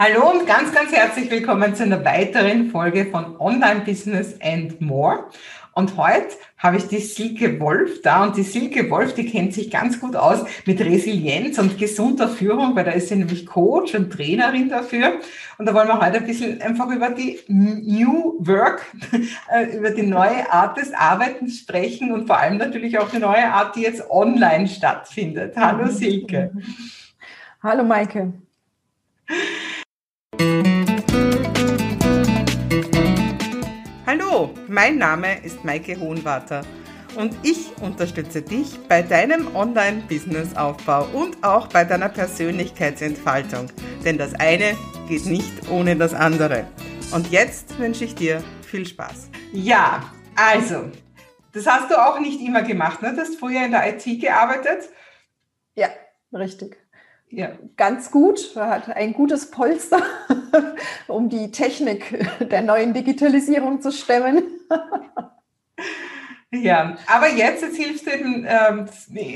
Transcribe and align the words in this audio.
Hallo 0.00 0.30
und 0.30 0.46
ganz, 0.46 0.72
ganz 0.72 0.92
herzlich 0.92 1.28
willkommen 1.28 1.74
zu 1.74 1.82
einer 1.82 2.04
weiteren 2.04 2.70
Folge 2.70 3.06
von 3.06 3.34
Online 3.40 3.80
Business 3.80 4.36
and 4.40 4.80
More. 4.80 5.24
Und 5.72 5.96
heute 5.96 6.36
habe 6.56 6.76
ich 6.76 6.86
die 6.86 7.00
Silke 7.00 7.58
Wolf 7.58 8.00
da 8.02 8.22
und 8.22 8.36
die 8.36 8.44
Silke 8.44 8.88
Wolf, 8.90 9.14
die 9.14 9.26
kennt 9.26 9.54
sich 9.54 9.72
ganz 9.72 9.98
gut 9.98 10.14
aus 10.14 10.44
mit 10.66 10.80
Resilienz 10.80 11.58
und 11.58 11.78
gesunder 11.78 12.28
Führung, 12.28 12.76
weil 12.76 12.84
da 12.84 12.92
ist 12.92 13.08
sie 13.08 13.16
nämlich 13.16 13.44
Coach 13.44 13.96
und 13.96 14.12
Trainerin 14.12 14.68
dafür. 14.68 15.14
Und 15.58 15.66
da 15.66 15.74
wollen 15.74 15.88
wir 15.88 16.00
heute 16.00 16.18
ein 16.18 16.26
bisschen 16.26 16.62
einfach 16.62 16.88
über 16.92 17.10
die 17.10 17.40
New 17.48 18.36
Work, 18.38 18.86
äh, 19.52 19.76
über 19.76 19.90
die 19.90 20.06
neue 20.06 20.48
Art 20.52 20.78
des 20.78 20.94
Arbeitens 20.94 21.58
sprechen 21.58 22.12
und 22.12 22.28
vor 22.28 22.38
allem 22.38 22.58
natürlich 22.58 23.00
auch 23.00 23.10
die 23.10 23.18
neue 23.18 23.52
Art, 23.52 23.74
die 23.74 23.82
jetzt 23.82 24.08
online 24.08 24.68
stattfindet. 24.68 25.56
Hallo. 25.56 25.88
Silke. 25.90 26.52
Hallo 27.60 27.82
Maike. 27.82 28.32
Hallo, 34.38 34.54
mein 34.68 34.98
Name 34.98 35.44
ist 35.44 35.64
Maike 35.64 35.98
Hohenwarter 35.98 36.62
und 37.16 37.34
ich 37.42 37.72
unterstütze 37.82 38.40
dich 38.40 38.78
bei 38.88 39.02
deinem 39.02 39.52
Online-Business-Aufbau 39.56 41.08
und 41.12 41.42
auch 41.42 41.66
bei 41.66 41.82
deiner 41.82 42.08
Persönlichkeitsentfaltung. 42.08 43.66
Denn 44.04 44.16
das 44.16 44.36
eine 44.36 44.76
geht 45.08 45.26
nicht 45.26 45.68
ohne 45.68 45.96
das 45.96 46.14
andere. 46.14 46.68
Und 47.12 47.32
jetzt 47.32 47.80
wünsche 47.80 48.04
ich 48.04 48.14
dir 48.14 48.40
viel 48.62 48.86
Spaß. 48.86 49.28
Ja, 49.52 50.08
also, 50.36 50.84
das 51.52 51.66
hast 51.66 51.90
du 51.90 51.96
auch 51.96 52.20
nicht 52.20 52.40
immer 52.40 52.62
gemacht, 52.62 53.02
ne? 53.02 53.14
Du 53.14 53.22
hast 53.22 53.40
früher 53.40 53.64
in 53.64 53.72
der 53.72 53.92
IT 53.92 54.20
gearbeitet. 54.20 54.88
Ja, 55.74 55.88
richtig 56.32 56.76
ja, 57.30 57.50
ganz 57.76 58.10
gut, 58.10 58.56
hat 58.56 58.88
ein 58.88 59.12
gutes 59.12 59.50
Polster, 59.50 60.02
um 61.06 61.28
die 61.28 61.50
Technik 61.50 62.26
der 62.40 62.62
neuen 62.62 62.94
Digitalisierung 62.94 63.80
zu 63.80 63.92
stemmen. 63.92 64.42
Ja, 66.50 66.96
aber 67.06 67.28
jetzt, 67.28 67.62
jetzt 67.62 67.76
hilfst 67.76 68.06
du 68.06 68.10
eben, 68.10 68.46
ähm, 68.48 68.86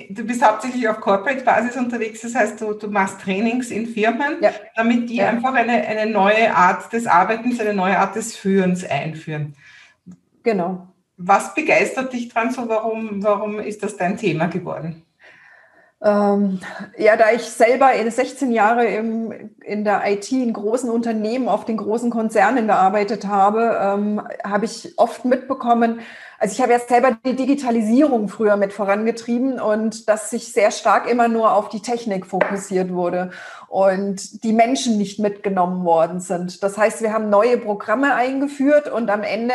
du 0.08 0.24
bist 0.24 0.42
hauptsächlich 0.42 0.88
auf 0.88 0.98
Corporate-Basis 0.98 1.76
unterwegs, 1.76 2.22
das 2.22 2.34
heißt, 2.34 2.58
du, 2.58 2.72
du 2.72 2.88
machst 2.88 3.20
Trainings 3.20 3.70
in 3.70 3.86
Firmen, 3.86 4.38
ja. 4.40 4.50
damit 4.74 5.10
die 5.10 5.16
ja. 5.16 5.28
einfach 5.28 5.52
eine, 5.52 5.72
eine 5.72 6.10
neue 6.10 6.54
Art 6.56 6.90
des 6.90 7.06
Arbeitens, 7.06 7.60
eine 7.60 7.74
neue 7.74 7.98
Art 7.98 8.16
des 8.16 8.34
Führens 8.34 8.82
einführen. 8.82 9.54
Genau. 10.42 10.88
Was 11.18 11.54
begeistert 11.54 12.14
dich 12.14 12.30
dran 12.30 12.50
so? 12.50 12.66
Warum, 12.66 13.22
warum 13.22 13.60
ist 13.60 13.82
das 13.82 13.98
dein 13.98 14.16
Thema 14.16 14.46
geworden? 14.46 15.02
Ähm, 16.04 16.60
ja, 16.98 17.16
da 17.16 17.30
ich 17.30 17.42
selber 17.42 17.92
in 17.92 18.10
16 18.10 18.50
Jahre 18.50 18.86
im, 18.86 19.50
in 19.60 19.84
der 19.84 20.02
IT 20.10 20.32
in 20.32 20.52
großen 20.52 20.90
Unternehmen, 20.90 21.48
auf 21.48 21.64
den 21.64 21.76
großen 21.76 22.10
Konzernen 22.10 22.66
gearbeitet 22.66 23.26
habe, 23.26 23.78
ähm, 23.80 24.20
habe 24.42 24.64
ich 24.64 24.94
oft 24.96 25.24
mitbekommen, 25.24 26.00
also 26.42 26.54
ich 26.54 26.60
habe 26.60 26.72
ja 26.72 26.80
selber 26.80 27.16
die 27.24 27.36
Digitalisierung 27.36 28.28
früher 28.28 28.56
mit 28.56 28.72
vorangetrieben 28.72 29.60
und 29.60 30.08
dass 30.08 30.28
sich 30.28 30.52
sehr 30.52 30.72
stark 30.72 31.08
immer 31.08 31.28
nur 31.28 31.54
auf 31.54 31.68
die 31.68 31.78
Technik 31.78 32.26
fokussiert 32.26 32.92
wurde 32.92 33.30
und 33.68 34.42
die 34.42 34.52
Menschen 34.52 34.98
nicht 34.98 35.20
mitgenommen 35.20 35.84
worden 35.84 36.18
sind. 36.18 36.64
Das 36.64 36.76
heißt, 36.76 37.00
wir 37.00 37.12
haben 37.12 37.30
neue 37.30 37.58
Programme 37.58 38.16
eingeführt 38.16 38.90
und 38.90 39.08
am 39.08 39.22
Ende 39.22 39.54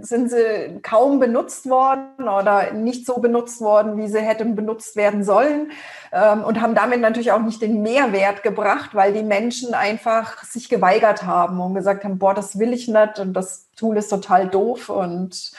sind 0.00 0.30
sie 0.30 0.78
kaum 0.82 1.18
benutzt 1.18 1.68
worden 1.68 2.28
oder 2.28 2.72
nicht 2.72 3.04
so 3.04 3.16
benutzt 3.16 3.60
worden, 3.60 3.96
wie 3.96 4.06
sie 4.06 4.20
hätten 4.20 4.54
benutzt 4.54 4.94
werden 4.94 5.24
sollen 5.24 5.72
ähm, 6.12 6.44
und 6.44 6.60
haben 6.60 6.76
damit 6.76 7.00
natürlich 7.00 7.32
auch 7.32 7.42
nicht 7.42 7.60
den 7.60 7.82
Mehrwert 7.82 8.44
gebracht, 8.44 8.94
weil 8.94 9.12
die 9.12 9.24
Menschen 9.24 9.74
einfach 9.74 10.44
sich 10.44 10.68
geweigert 10.68 11.24
haben 11.24 11.60
und 11.60 11.74
gesagt 11.74 12.04
haben, 12.04 12.18
boah, 12.18 12.32
das 12.32 12.60
will 12.60 12.72
ich 12.72 12.86
nicht 12.86 13.18
und 13.18 13.32
das 13.32 13.66
Tool 13.76 13.96
ist 13.96 14.08
total 14.08 14.48
doof 14.48 14.88
und 14.88 15.52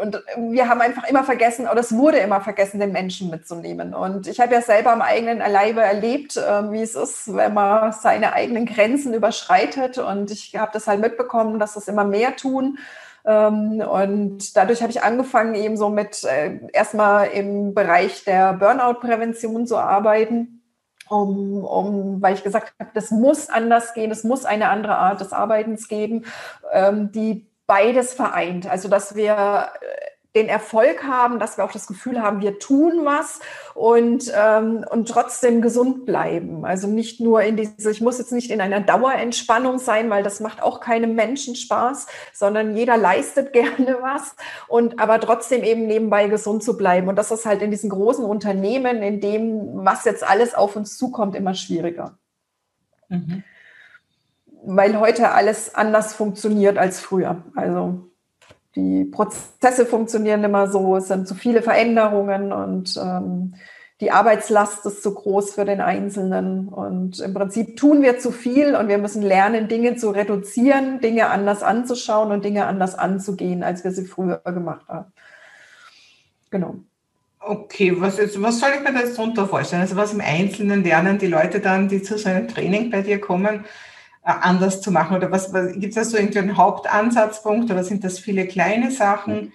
und 0.00 0.22
wir 0.36 0.68
haben 0.68 0.80
einfach 0.80 1.06
immer 1.08 1.24
vergessen, 1.24 1.68
oder 1.68 1.80
es 1.80 1.94
wurde 1.94 2.18
immer 2.18 2.40
vergessen, 2.40 2.80
den 2.80 2.92
Menschen 2.92 3.30
mitzunehmen. 3.30 3.94
Und 3.94 4.26
ich 4.26 4.40
habe 4.40 4.54
ja 4.54 4.62
selber 4.62 4.92
am 4.92 5.02
eigenen 5.02 5.38
Leibe 5.38 5.82
erlebt, 5.82 6.36
äh, 6.36 6.72
wie 6.72 6.82
es 6.82 6.94
ist, 6.94 7.34
wenn 7.34 7.54
man 7.54 7.92
seine 7.92 8.32
eigenen 8.32 8.66
Grenzen 8.66 9.12
überschreitet. 9.12 9.98
Und 9.98 10.30
ich 10.30 10.56
habe 10.56 10.70
das 10.72 10.86
halt 10.86 11.00
mitbekommen, 11.00 11.58
dass 11.58 11.74
das 11.74 11.88
immer 11.88 12.04
mehr 12.04 12.36
tun. 12.36 12.78
Ähm, 13.26 13.80
und 13.80 14.56
dadurch 14.56 14.80
habe 14.80 14.92
ich 14.92 15.02
angefangen, 15.02 15.54
eben 15.54 15.76
so 15.76 15.90
mit 15.90 16.24
äh, 16.24 16.58
erstmal 16.72 17.28
im 17.28 17.74
Bereich 17.74 18.24
der 18.24 18.54
Burnout-Prävention 18.54 19.66
zu 19.66 19.76
arbeiten. 19.76 20.56
Um, 21.08 21.64
um, 21.64 22.22
weil 22.22 22.34
ich 22.34 22.44
gesagt 22.44 22.72
habe, 22.78 22.92
das 22.94 23.10
muss 23.10 23.48
anders 23.48 23.94
gehen, 23.94 24.12
es 24.12 24.22
muss 24.22 24.44
eine 24.44 24.68
andere 24.68 24.96
Art 24.96 25.20
des 25.20 25.32
Arbeitens 25.32 25.88
geben, 25.88 26.24
ähm, 26.72 27.10
die 27.10 27.49
beides 27.70 28.14
vereint. 28.14 28.68
Also, 28.68 28.88
dass 28.88 29.14
wir 29.14 29.68
äh, 29.80 30.10
den 30.34 30.48
Erfolg 30.48 31.04
haben, 31.04 31.38
dass 31.38 31.56
wir 31.56 31.64
auch 31.64 31.70
das 31.70 31.86
Gefühl 31.86 32.20
haben, 32.20 32.40
wir 32.40 32.58
tun 32.58 33.04
was 33.04 33.38
und, 33.74 34.32
ähm, 34.36 34.84
und 34.90 35.08
trotzdem 35.08 35.62
gesund 35.62 36.04
bleiben. 36.04 36.64
Also 36.64 36.88
nicht 36.88 37.20
nur 37.20 37.42
in 37.42 37.56
diese, 37.56 37.92
ich 37.92 38.00
muss 38.00 38.18
jetzt 38.18 38.32
nicht 38.32 38.50
in 38.50 38.60
einer 38.60 38.80
Dauerentspannung 38.80 39.78
sein, 39.78 40.10
weil 40.10 40.24
das 40.24 40.40
macht 40.40 40.62
auch 40.62 40.80
keinem 40.80 41.14
Menschen 41.14 41.54
Spaß, 41.54 42.08
sondern 42.32 42.76
jeder 42.76 42.96
leistet 42.96 43.52
gerne 43.52 43.98
was 44.00 44.34
und 44.66 44.98
aber 45.00 45.20
trotzdem 45.20 45.62
eben 45.62 45.86
nebenbei 45.86 46.26
gesund 46.26 46.64
zu 46.64 46.76
bleiben. 46.76 47.06
Und 47.06 47.16
das 47.16 47.30
ist 47.30 47.46
halt 47.46 47.62
in 47.62 47.70
diesen 47.70 47.90
großen 47.90 48.24
Unternehmen, 48.24 49.00
in 49.00 49.20
dem, 49.20 49.84
was 49.84 50.04
jetzt 50.04 50.28
alles 50.28 50.54
auf 50.54 50.74
uns 50.74 50.98
zukommt, 50.98 51.36
immer 51.36 51.54
schwieriger. 51.54 52.18
Mhm 53.08 53.44
weil 54.64 54.98
heute 54.98 55.30
alles 55.32 55.74
anders 55.74 56.14
funktioniert 56.14 56.78
als 56.78 57.00
früher. 57.00 57.42
Also 57.54 58.10
die 58.76 59.04
Prozesse 59.04 59.86
funktionieren 59.86 60.44
immer 60.44 60.68
so, 60.68 60.96
es 60.96 61.08
sind 61.08 61.26
zu 61.26 61.34
viele 61.34 61.62
Veränderungen 61.62 62.52
und 62.52 62.96
ähm, 63.02 63.54
die 64.00 64.12
Arbeitslast 64.12 64.86
ist 64.86 65.02
zu 65.02 65.12
groß 65.12 65.54
für 65.54 65.64
den 65.64 65.80
Einzelnen. 65.80 66.68
Und 66.68 67.20
im 67.20 67.34
Prinzip 67.34 67.76
tun 67.76 68.00
wir 68.00 68.18
zu 68.18 68.30
viel 68.30 68.74
und 68.74 68.88
wir 68.88 68.96
müssen 68.96 69.22
lernen, 69.22 69.68
Dinge 69.68 69.96
zu 69.96 70.10
reduzieren, 70.10 71.00
Dinge 71.00 71.28
anders 71.28 71.62
anzuschauen 71.62 72.32
und 72.32 72.44
Dinge 72.44 72.66
anders 72.66 72.94
anzugehen, 72.94 73.62
als 73.62 73.84
wir 73.84 73.92
sie 73.92 74.06
früher 74.06 74.38
gemacht 74.38 74.88
haben. 74.88 75.12
Genau. 76.50 76.76
Okay, 77.40 77.98
was, 78.00 78.18
jetzt, 78.18 78.40
was 78.40 78.60
soll 78.60 78.70
ich 78.76 78.82
mir 78.82 78.92
da 78.92 79.00
jetzt 79.00 79.18
drunter 79.18 79.46
vorstellen? 79.46 79.82
Also 79.82 79.96
was 79.96 80.12
im 80.12 80.20
Einzelnen 80.20 80.82
lernen 80.82 81.18
die 81.18 81.26
Leute 81.26 81.60
dann, 81.60 81.88
die 81.88 82.02
zu 82.02 82.16
so 82.16 82.28
einem 82.28 82.48
Training 82.48 82.90
bei 82.90 83.02
dir 83.02 83.20
kommen, 83.20 83.64
anders 84.22 84.80
zu 84.80 84.90
machen? 84.90 85.16
Oder 85.16 85.30
was, 85.30 85.52
was 85.52 85.72
gibt 85.72 85.88
es 85.88 85.94
da 85.94 86.04
so 86.04 86.16
irgendwie 86.16 86.38
einen 86.40 86.56
Hauptansatzpunkt 86.56 87.70
oder 87.70 87.84
sind 87.84 88.04
das 88.04 88.18
viele 88.18 88.46
kleine 88.46 88.90
Sachen? 88.90 89.52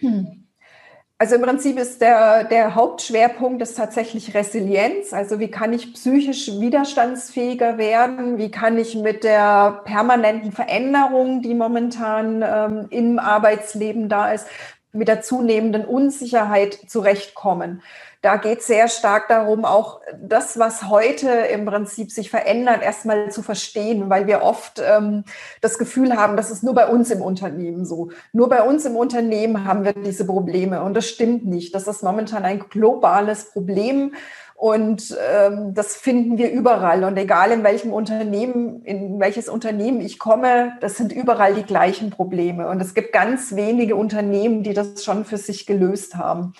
Also 1.17 1.35
im 1.35 1.43
Prinzip 1.43 1.77
ist 1.79 2.01
der, 2.01 2.43
der 2.43 2.75
Hauptschwerpunkt 2.75 3.61
ist 3.61 3.77
tatsächlich 3.77 4.33
Resilienz. 4.33 5.13
Also 5.13 5.39
wie 5.39 5.49
kann 5.49 5.71
ich 5.71 5.93
psychisch 5.93 6.47
widerstandsfähiger 6.59 7.77
werden? 7.77 8.37
Wie 8.37 8.51
kann 8.51 8.77
ich 8.77 8.95
mit 8.95 9.23
der 9.23 9.81
permanenten 9.85 10.51
Veränderung, 10.51 11.41
die 11.41 11.53
momentan 11.53 12.43
ähm, 12.45 12.87
im 12.89 13.17
Arbeitsleben 13.17 14.09
da 14.09 14.33
ist, 14.33 14.47
mit 14.91 15.07
der 15.07 15.21
zunehmenden 15.21 15.85
Unsicherheit 15.85 16.73
zurechtkommen? 16.87 17.81
Da 18.25 18.37
geht 18.37 18.61
es 18.61 18.65
sehr 18.65 18.87
stark 18.87 19.27
darum, 19.27 19.65
auch 19.65 20.01
das, 20.19 20.57
was 20.57 20.89
heute 20.89 21.29
im 21.29 21.63
Prinzip 21.67 22.09
sich 22.11 22.31
verändert, 22.31 22.81
erstmal 22.81 23.29
zu 23.29 23.43
verstehen, 23.43 24.09
weil 24.09 24.25
wir 24.25 24.41
oft 24.41 24.81
ähm, 24.83 25.25
das 25.61 25.77
Gefühl 25.77 26.17
haben, 26.17 26.35
das 26.35 26.49
ist 26.49 26.63
nur 26.63 26.73
bei 26.73 26.87
uns 26.87 27.11
im 27.11 27.21
Unternehmen 27.21 27.85
so. 27.85 28.09
Nur 28.33 28.49
bei 28.49 28.63
uns 28.63 28.83
im 28.83 28.95
Unternehmen 28.95 29.65
haben 29.65 29.85
wir 29.85 29.93
diese 29.93 30.25
Probleme 30.25 30.81
und 30.81 30.95
das 30.95 31.07
stimmt 31.07 31.45
nicht. 31.45 31.75
Das 31.75 31.87
ist 31.87 32.01
momentan 32.01 32.45
ein 32.45 32.61
globales 32.67 33.51
Problem. 33.51 34.15
Und 34.55 35.15
ähm, 35.31 35.73
das 35.75 35.95
finden 35.95 36.39
wir 36.39 36.49
überall. 36.49 37.03
Und 37.03 37.17
egal 37.17 37.51
in 37.51 37.63
welchem 37.63 37.93
Unternehmen, 37.93 38.81
in 38.85 39.19
welches 39.19 39.49
Unternehmen 39.49 40.01
ich 40.01 40.17
komme, 40.17 40.77
das 40.79 40.97
sind 40.97 41.11
überall 41.11 41.53
die 41.53 41.63
gleichen 41.63 42.09
Probleme. 42.09 42.69
Und 42.69 42.81
es 42.81 42.95
gibt 42.95 43.11
ganz 43.11 43.55
wenige 43.55 43.97
Unternehmen, 43.97 44.63
die 44.63 44.73
das 44.73 45.03
schon 45.03 45.25
für 45.25 45.37
sich 45.37 45.67
gelöst 45.67 46.15
haben. 46.15 46.53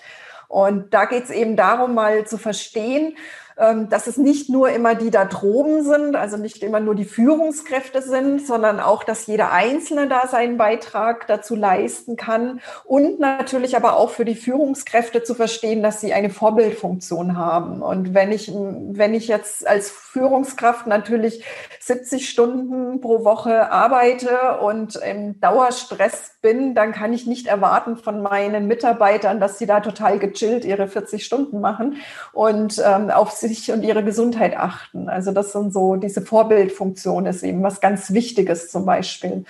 Und 0.48 0.94
da 0.94 1.04
geht 1.04 1.24
es 1.24 1.30
eben 1.30 1.56
darum, 1.56 1.94
mal 1.94 2.26
zu 2.26 2.38
verstehen, 2.38 3.16
ähm, 3.58 3.88
dass 3.88 4.06
es 4.06 4.18
nicht 4.18 4.50
nur 4.50 4.68
immer 4.68 4.94
die 4.94 5.10
da 5.10 5.24
droben 5.24 5.82
sind, 5.82 6.14
also 6.14 6.36
nicht 6.36 6.62
immer 6.62 6.78
nur 6.78 6.94
die 6.94 7.06
Führungskräfte 7.06 8.02
sind, 8.02 8.46
sondern 8.46 8.80
auch, 8.80 9.02
dass 9.02 9.26
jeder 9.26 9.50
Einzelne 9.50 10.08
da 10.08 10.26
seinen 10.26 10.58
Beitrag 10.58 11.26
dazu 11.26 11.54
leisten 11.54 12.16
kann 12.16 12.60
und 12.84 13.18
natürlich 13.18 13.74
aber 13.74 13.96
auch 13.96 14.10
für 14.10 14.26
die 14.26 14.34
Führungskräfte 14.34 15.22
zu 15.22 15.34
verstehen, 15.34 15.82
dass 15.82 16.02
sie 16.02 16.12
eine 16.12 16.28
Vorbildfunktion 16.28 17.38
haben. 17.38 17.80
Und 17.80 18.12
wenn 18.12 18.30
ich, 18.30 18.52
wenn 18.52 19.14
ich 19.14 19.26
jetzt 19.26 19.66
als 19.66 19.90
Führungskraft 19.90 20.86
natürlich 20.86 21.42
70 21.80 22.28
Stunden 22.28 23.00
pro 23.00 23.24
Woche 23.24 23.72
arbeite 23.72 24.58
und 24.60 24.96
im 24.96 25.40
Dauerstress 25.40 26.35
bin, 26.46 26.76
dann 26.76 26.92
kann 26.92 27.12
ich 27.12 27.26
nicht 27.26 27.48
erwarten 27.48 27.96
von 27.96 28.22
meinen 28.22 28.68
Mitarbeitern, 28.68 29.40
dass 29.40 29.58
sie 29.58 29.66
da 29.66 29.80
total 29.80 30.20
gechillt 30.20 30.64
ihre 30.64 30.86
40 30.86 31.24
Stunden 31.24 31.60
machen 31.60 31.96
und 32.32 32.80
ähm, 32.86 33.10
auf 33.10 33.32
sich 33.32 33.72
und 33.72 33.82
ihre 33.82 34.04
Gesundheit 34.04 34.56
achten. 34.56 35.08
Also 35.08 35.32
das 35.32 35.50
sind 35.50 35.72
so 35.72 35.96
diese 35.96 36.22
Vorbildfunktion 36.22 37.26
ist 37.26 37.42
eben 37.42 37.64
was 37.64 37.80
ganz 37.80 38.12
Wichtiges 38.12 38.70
zum 38.70 38.86
Beispiel. 38.86 39.44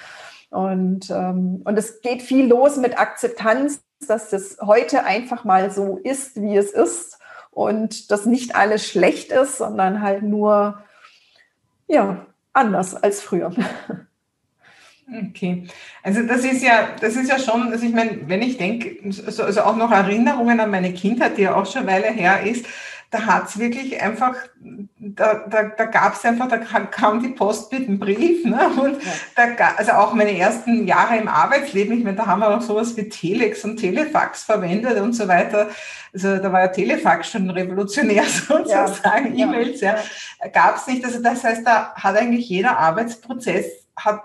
Und, 0.49 1.11
ähm, 1.11 1.61
und 1.65 1.79
es 1.79 2.01
geht 2.01 2.23
viel 2.23 2.47
los 2.49 2.79
mit 2.79 2.99
Akzeptanz, 2.99 3.83
dass 4.09 4.31
das 4.31 4.57
heute 4.63 5.05
einfach 5.05 5.45
mal 5.45 5.71
so 5.71 5.99
ist, 6.03 6.41
wie 6.41 6.57
es 6.57 6.71
ist 6.71 7.19
und 7.51 8.11
dass 8.11 8.25
nicht 8.25 8.57
alles 8.57 8.87
schlecht 8.87 9.33
ist, 9.33 9.59
sondern 9.59 10.01
halt 10.01 10.23
nur 10.23 10.79
ja, 11.89 12.25
anders 12.55 12.95
als 12.95 13.21
früher. 13.21 13.53
Okay, 15.09 15.65
also 16.03 16.23
das 16.23 16.45
ist 16.45 16.65
ja, 16.65 16.89
das 17.01 17.15
ist 17.15 17.31
ja 17.31 17.39
schon, 17.39 17.71
also 17.71 17.87
ich 17.87 17.95
meine, 17.95 18.29
wenn 18.29 18.43
ich 18.43 18.57
denke, 18.57 18.97
also 19.05 19.63
auch 19.63 19.77
noch 19.77 19.93
Erinnerungen 19.93 20.59
an 20.59 20.71
meine 20.71 20.93
Kindheit, 20.93 21.39
die 21.39 21.43
ja 21.43 21.55
auch 21.55 21.65
schon 21.65 21.83
eine 21.83 21.93
Weile 21.93 22.13
her 22.13 22.43
ist, 22.43 22.67
da 23.11 23.25
hat's 23.25 23.59
wirklich 23.59 24.03
einfach, 24.03 24.35
da, 24.99 25.47
da, 25.49 25.63
da 25.77 25.85
gab 25.85 26.15
es 26.15 26.25
einfach, 26.25 26.49
da 26.49 26.59
kam 26.59 27.23
die 27.23 27.29
Post 27.29 27.73
mit 27.73 27.87
einem 27.87 28.01
Brief. 28.01 28.45
Ne? 28.45 28.69
Und 28.81 29.03
ja. 29.03 29.47
da, 29.57 29.75
also 29.77 29.93
auch 29.93 30.13
meine 30.13 30.37
ersten 30.37 30.89
Jahre 30.89 31.17
im 31.17 31.29
Arbeitsleben, 31.29 31.97
ich 31.97 32.05
meine, 32.05 32.17
da 32.17 32.27
haben 32.27 32.41
wir 32.41 32.57
auch 32.57 32.61
sowas 32.61 32.97
wie 32.97 33.09
Telex 33.09 33.65
und 33.65 33.77
Telefax 33.77 34.43
verwendet 34.43 35.01
und 35.01 35.13
so 35.13 35.29
weiter. 35.29 35.69
Also 36.13 36.39
da 36.39 36.53
war 36.53 36.63
ja 36.63 36.69
Telefax 36.69 37.31
schon 37.31 37.49
revolutionär 37.49 38.25
sozusagen, 38.49 39.37
ja. 39.37 39.47
E-Mails, 39.47 39.81
ja. 39.81 39.97
ja. 40.43 40.49
Gab 40.49 40.77
es 40.77 40.89
nicht. 40.89 41.05
Also 41.05 41.23
das 41.23 41.45
heißt, 41.45 41.65
da 41.65 41.95
hat 41.95 42.17
eigentlich 42.17 42.49
jeder 42.49 42.77
Arbeitsprozess 42.77 43.86
hat 43.97 44.23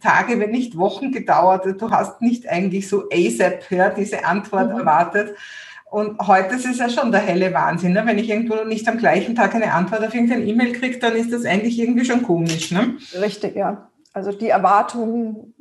Tage, 0.00 0.38
wenn 0.38 0.50
nicht 0.50 0.76
Wochen 0.76 1.10
gedauert. 1.12 1.80
Du 1.80 1.90
hast 1.90 2.20
nicht 2.20 2.48
eigentlich 2.48 2.88
so 2.88 3.04
ASAP 3.10 3.70
ja, 3.70 3.90
diese 3.90 4.24
Antwort 4.24 4.72
mhm. 4.72 4.80
erwartet. 4.80 5.36
Und 5.90 6.18
heute 6.26 6.56
ist 6.56 6.66
es 6.66 6.78
ja 6.78 6.88
schon 6.88 7.12
der 7.12 7.20
helle 7.20 7.54
Wahnsinn. 7.54 7.92
Ne? 7.92 8.02
Wenn 8.04 8.18
ich 8.18 8.28
irgendwo 8.28 8.64
nicht 8.64 8.86
am 8.88 8.98
gleichen 8.98 9.36
Tag 9.36 9.54
eine 9.54 9.72
Antwort 9.72 10.04
auf 10.04 10.14
irgendein 10.14 10.46
E-Mail 10.46 10.72
kriege, 10.72 10.98
dann 10.98 11.14
ist 11.14 11.32
das 11.32 11.44
eigentlich 11.44 11.78
irgendwie 11.78 12.04
schon 12.04 12.22
komisch. 12.22 12.72
Ne? 12.72 12.96
Richtig, 13.20 13.54
ja. 13.54 13.88
Also 14.12 14.32
die 14.32 14.48
Erwartung, 14.48 15.54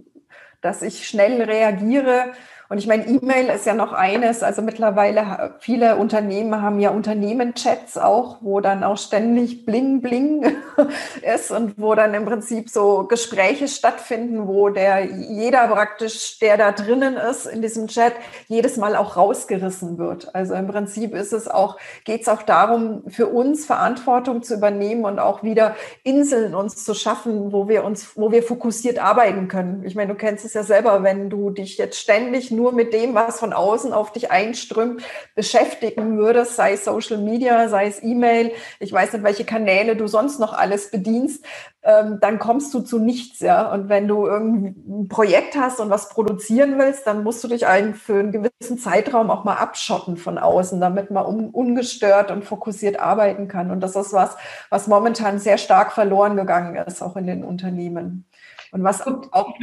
dass 0.62 0.82
ich 0.82 1.08
schnell 1.08 1.42
reagiere, 1.42 2.32
und 2.74 2.80
ich 2.80 2.88
meine, 2.88 3.06
E-Mail 3.06 3.50
ist 3.50 3.68
ja 3.68 3.76
noch 3.76 3.94
eines. 3.94 4.42
Also 4.42 4.64
mittlerweile 4.64 5.54
viele 5.60 5.96
Unternehmen 5.98 6.60
haben 6.64 6.80
ja 6.80 6.90
Unternehmenchats 6.90 8.00
auch, 8.00 8.38
wo 8.42 8.62
dann 8.62 8.84
auch 8.84 8.98
ständig 8.98 9.64
Bling 9.64 10.02
Bling 10.02 10.44
ist 11.36 11.52
und 11.52 11.76
wo 11.78 11.94
dann 11.94 12.16
im 12.16 12.26
Prinzip 12.26 12.72
so 12.72 13.04
Gespräche 13.04 13.68
stattfinden, 13.68 14.48
wo 14.48 14.70
der 14.70 15.06
jeder 15.06 15.68
praktisch, 15.68 16.40
der 16.40 16.58
da 16.58 16.72
drinnen 16.72 17.16
ist 17.16 17.46
in 17.46 17.62
diesem 17.62 17.90
Chat, 17.90 18.14
jedes 18.48 18.78
Mal 18.78 18.96
auch 18.96 19.18
rausgerissen 19.18 20.00
wird. 20.00 20.34
Also 20.34 20.56
im 20.56 20.66
Prinzip 20.66 21.14
ist 21.14 21.32
es 21.32 21.48
auch, 21.48 21.78
geht 22.06 22.24
es 22.24 22.28
auch 22.28 22.42
darum, 22.42 23.04
für 23.08 23.28
uns 23.28 23.68
Verantwortung 23.68 24.42
zu 24.42 24.56
übernehmen 24.56 25.06
und 25.06 25.20
auch 25.20 25.44
wieder 25.44 25.76
Inseln 26.02 26.56
uns 26.56 26.84
zu 26.84 26.96
schaffen, 26.96 27.52
wo 27.52 27.68
wir 27.68 27.84
uns, 27.84 28.18
wo 28.18 28.32
wir 28.32 28.42
fokussiert 28.42 28.98
arbeiten 28.98 29.48
können. 29.48 29.84
Ich 29.86 29.94
meine, 29.94 30.12
du 30.12 30.18
kennst 30.18 30.44
es 30.44 30.56
ja 30.56 30.64
selber, 30.64 31.04
wenn 31.04 31.30
du 31.30 31.52
dich 31.52 31.78
jetzt 31.78 32.00
ständig 32.00 32.50
nur 32.50 32.63
nur 32.64 32.72
mit 32.72 32.94
dem, 32.94 33.14
was 33.14 33.40
von 33.40 33.52
außen 33.52 33.92
auf 33.92 34.14
dich 34.14 34.32
einströmt, 34.32 35.04
beschäftigen 35.36 36.18
würdest, 36.18 36.56
sei 36.56 36.74
es 36.74 36.86
Social 36.86 37.18
Media, 37.18 37.68
sei 37.68 37.88
es 37.88 38.02
E-Mail, 38.02 38.54
ich 38.80 38.94
weiß 38.94 39.12
nicht, 39.12 39.24
welche 39.24 39.44
Kanäle 39.44 39.98
du 39.98 40.08
sonst 40.08 40.40
noch 40.40 40.54
alles 40.54 40.90
bedienst, 40.90 41.44
ähm, 41.84 42.20
dann 42.22 42.40
kommst 42.40 42.74
du 42.74 42.80
zu 42.80 43.00
nichts, 43.00 43.42
ja. 43.42 43.70
Und 43.70 43.90
wenn 43.90 44.08
du 44.08 44.26
irgendwie 44.26 44.70
ein 44.70 45.10
Projekt 45.10 45.58
hast 45.58 45.82
und 45.82 45.90
was 45.90 46.08
produzieren 46.08 46.80
willst, 46.80 47.06
dann 47.06 47.24
musst 47.24 47.44
du 47.44 47.50
dich 47.50 47.68
einen 47.68 47.96
für 47.96 48.18
einen 48.18 48.32
gewissen 48.32 48.78
Zeitraum 48.78 49.30
auch 49.30 49.44
mal 49.44 49.58
abschotten 49.58 50.16
von 50.16 50.38
außen, 50.38 50.80
damit 50.80 51.12
man 51.12 51.26
un 51.26 51.50
ungestört 51.50 52.32
und 52.32 52.46
fokussiert 52.46 52.98
arbeiten 52.98 53.50
kann. 53.50 53.72
Und 53.72 53.82
das 53.82 53.98
ist 53.98 54.14
was, 54.14 54.38
was 54.70 54.88
momentan 54.88 55.40
sehr 55.40 55.58
stark 55.58 55.92
verloren 55.92 56.38
gegangen 56.38 56.76
ist, 56.76 57.02
auch 57.02 57.18
in 57.18 57.28
den 57.28 57.44
Unternehmen. 57.44 58.26
Und 58.72 58.84
was 58.86 59.06
auch, 59.06 59.54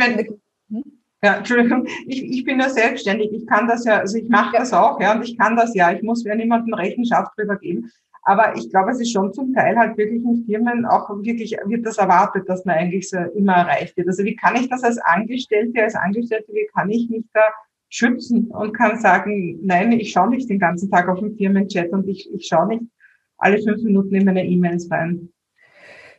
hm? 0.69 1.00
Ja, 1.23 1.37
Entschuldigung, 1.37 1.87
ich, 2.07 2.23
ich 2.23 2.45
bin 2.45 2.61
ja 2.61 2.71
selbstständig. 2.71 3.31
Ich 3.33 3.47
kann 3.47 3.69
das 3.69 3.85
ja, 3.85 3.99
also 3.99 4.17
ich 4.17 4.29
mache 4.29 4.55
ja. 4.55 4.61
das 4.61 4.73
auch, 4.73 5.01
ja, 5.01 5.15
und 5.15 5.23
ich 5.23 5.37
kann 5.37 5.57
das 5.57 5.75
ja. 5.75 5.93
Ich 5.93 6.03
muss 6.03 6.25
mir 6.25 6.35
niemandem 6.35 6.75
Rechenschaft 6.75 7.37
drüber 7.37 7.57
geben. 7.57 7.91
Aber 8.23 8.55
ich 8.57 8.71
glaube, 8.71 8.91
es 8.91 9.01
ist 9.01 9.13
schon 9.13 9.33
zum 9.33 9.55
Teil 9.55 9.77
halt 9.77 9.97
wirklich 9.97 10.23
in 10.23 10.45
Firmen 10.45 10.85
auch 10.85 11.09
wirklich, 11.23 11.57
wird 11.65 11.87
das 11.87 11.99
erwartet, 11.99 12.49
dass 12.49 12.65
man 12.65 12.77
eigentlich 12.77 13.09
so 13.09 13.19
immer 13.35 13.55
erreicht 13.55 13.97
wird. 13.97 14.09
Also 14.09 14.25
wie 14.25 14.37
kann 14.37 14.57
ich 14.57 14.69
das 14.69 14.83
als 14.83 14.99
Angestellte, 14.99 15.83
als 15.83 15.95
Angestellte, 15.95 16.53
wie 16.53 16.69
kann 16.75 16.91
ich 16.91 17.09
mich 17.09 17.25
da 17.33 17.43
schützen 17.89 18.47
und 18.51 18.73
kann 18.73 18.99
sagen, 18.99 19.59
nein, 19.63 19.93
ich 19.93 20.13
schaue 20.13 20.31
nicht 20.31 20.49
den 20.49 20.59
ganzen 20.59 20.91
Tag 20.91 21.09
auf 21.09 21.19
den 21.19 21.37
Firmenchat 21.37 21.91
und 21.91 22.09
ich, 22.09 22.31
ich 22.33 22.47
schaue 22.47 22.69
nicht 22.69 22.85
alle 23.39 23.61
fünf 23.61 23.83
Minuten 23.83 24.15
in 24.15 24.25
meine 24.25 24.47
E-Mails 24.47 24.91
rein. 24.91 25.31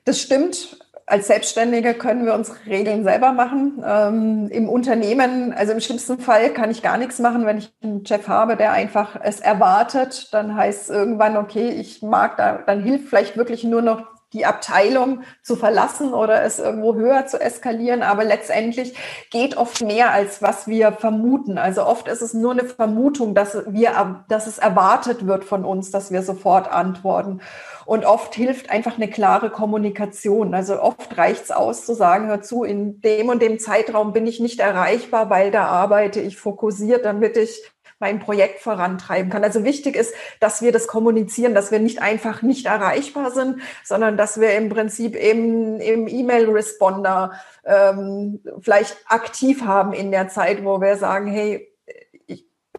Das 0.04 0.22
stimmt 0.22 0.80
als 1.12 1.28
Selbstständige 1.28 1.94
können 1.94 2.26
wir 2.26 2.34
unsere 2.34 2.58
Regeln 2.66 3.04
selber 3.04 3.34
machen. 3.34 3.84
Ähm, 3.86 4.48
Im 4.50 4.70
Unternehmen, 4.70 5.52
also 5.52 5.74
im 5.74 5.82
schlimmsten 5.82 6.20
Fall 6.20 6.52
kann 6.52 6.72
ich 6.72 6.82
gar 6.82 6.98
nichts 6.98 7.20
machen, 7.20 7.46
wenn 7.46 7.58
ich 7.58 7.74
einen 7.84 8.06
Chef 8.06 8.30
habe, 8.30 8.56
der 8.56 8.72
einfach 8.72 9.20
es 9.22 9.42
erwartet. 9.42 10.30
Dann 10.32 10.56
heißt 10.56 10.84
es 10.84 10.90
irgendwann, 10.90 11.36
okay, 11.36 11.70
ich 11.70 12.02
mag 12.02 12.38
da, 12.38 12.60
dann 12.66 12.82
hilft 12.82 13.10
vielleicht 13.10 13.36
wirklich 13.36 13.66
nur 13.66 13.82
noch 13.82 14.11
die 14.34 14.46
Abteilung 14.46 15.24
zu 15.44 15.56
verlassen 15.56 16.14
oder 16.14 16.44
es 16.44 16.60
irgendwo 16.60 16.96
höher 16.96 17.26
zu 17.26 17.40
eskalieren. 17.40 18.02
Aber 18.02 18.24
letztendlich 18.24 18.96
geht 19.30 19.58
oft 19.58 19.82
mehr, 19.82 20.12
als 20.12 20.42
was 20.42 20.68
wir 20.68 20.94
vermuten. 20.94 21.58
Also 21.58 21.86
oft 21.86 22.08
ist 22.08 22.22
es 22.22 22.34
nur 22.34 22.52
eine 22.52 22.64
Vermutung, 22.64 23.36
dass 23.36 23.58
wir, 23.68 24.24
dass 24.30 24.48
es 24.48 24.58
erwartet 24.58 25.28
wird 25.28 25.44
von 25.44 25.66
uns, 25.66 25.92
dass 25.92 26.12
wir 26.12 26.24
sofort 26.24 26.72
antworten. 26.72 27.42
Und 27.86 28.06
oft 28.06 28.36
hilft 28.36 28.70
einfach 28.70 28.96
eine 28.96 29.10
klare 29.10 29.50
Kommunikation. 29.50 30.54
Also 30.54 30.82
oft 30.82 31.18
reicht 31.18 31.44
es 31.46 31.52
aus 31.52 31.86
zu 31.86 31.94
sagen, 31.94 32.28
hör 32.28 32.42
zu, 32.42 32.64
in 32.64 33.02
dem 33.02 33.30
und 33.30 33.42
dem 33.42 33.60
Zeitraum 33.60 34.14
bin 34.14 34.28
ich 34.28 34.40
nicht 34.40 34.60
erreichbar, 34.60 35.30
weil 35.30 35.52
da 35.52 35.66
arbeite 35.66 36.22
ich 36.22 36.38
fokussiert, 36.38 37.06
damit 37.06 37.36
ich 37.36 37.62
mein 38.02 38.20
Projekt 38.20 38.60
vorantreiben 38.60 39.32
kann. 39.32 39.44
Also 39.44 39.64
wichtig 39.64 39.96
ist, 39.96 40.14
dass 40.42 40.62
wir 40.62 40.74
das 40.74 40.88
kommunizieren, 40.88 41.56
dass 41.56 41.72
wir 41.72 41.80
nicht 41.80 42.02
einfach 42.02 42.42
nicht 42.42 42.66
erreichbar 42.66 43.32
sind, 43.32 43.62
sondern 43.86 44.18
dass 44.18 44.42
wir 44.42 44.54
im 44.56 44.68
Prinzip 44.68 45.16
eben 45.16 45.80
im 45.80 46.08
E-Mail-Responder 46.08 47.32
ähm, 47.64 48.42
vielleicht 48.60 48.98
aktiv 49.08 49.62
haben 49.64 49.94
in 49.94 50.12
der 50.12 50.28
Zeit, 50.28 50.66
wo 50.66 50.82
wir 50.82 50.98
sagen, 50.98 51.28
hey, 51.28 51.71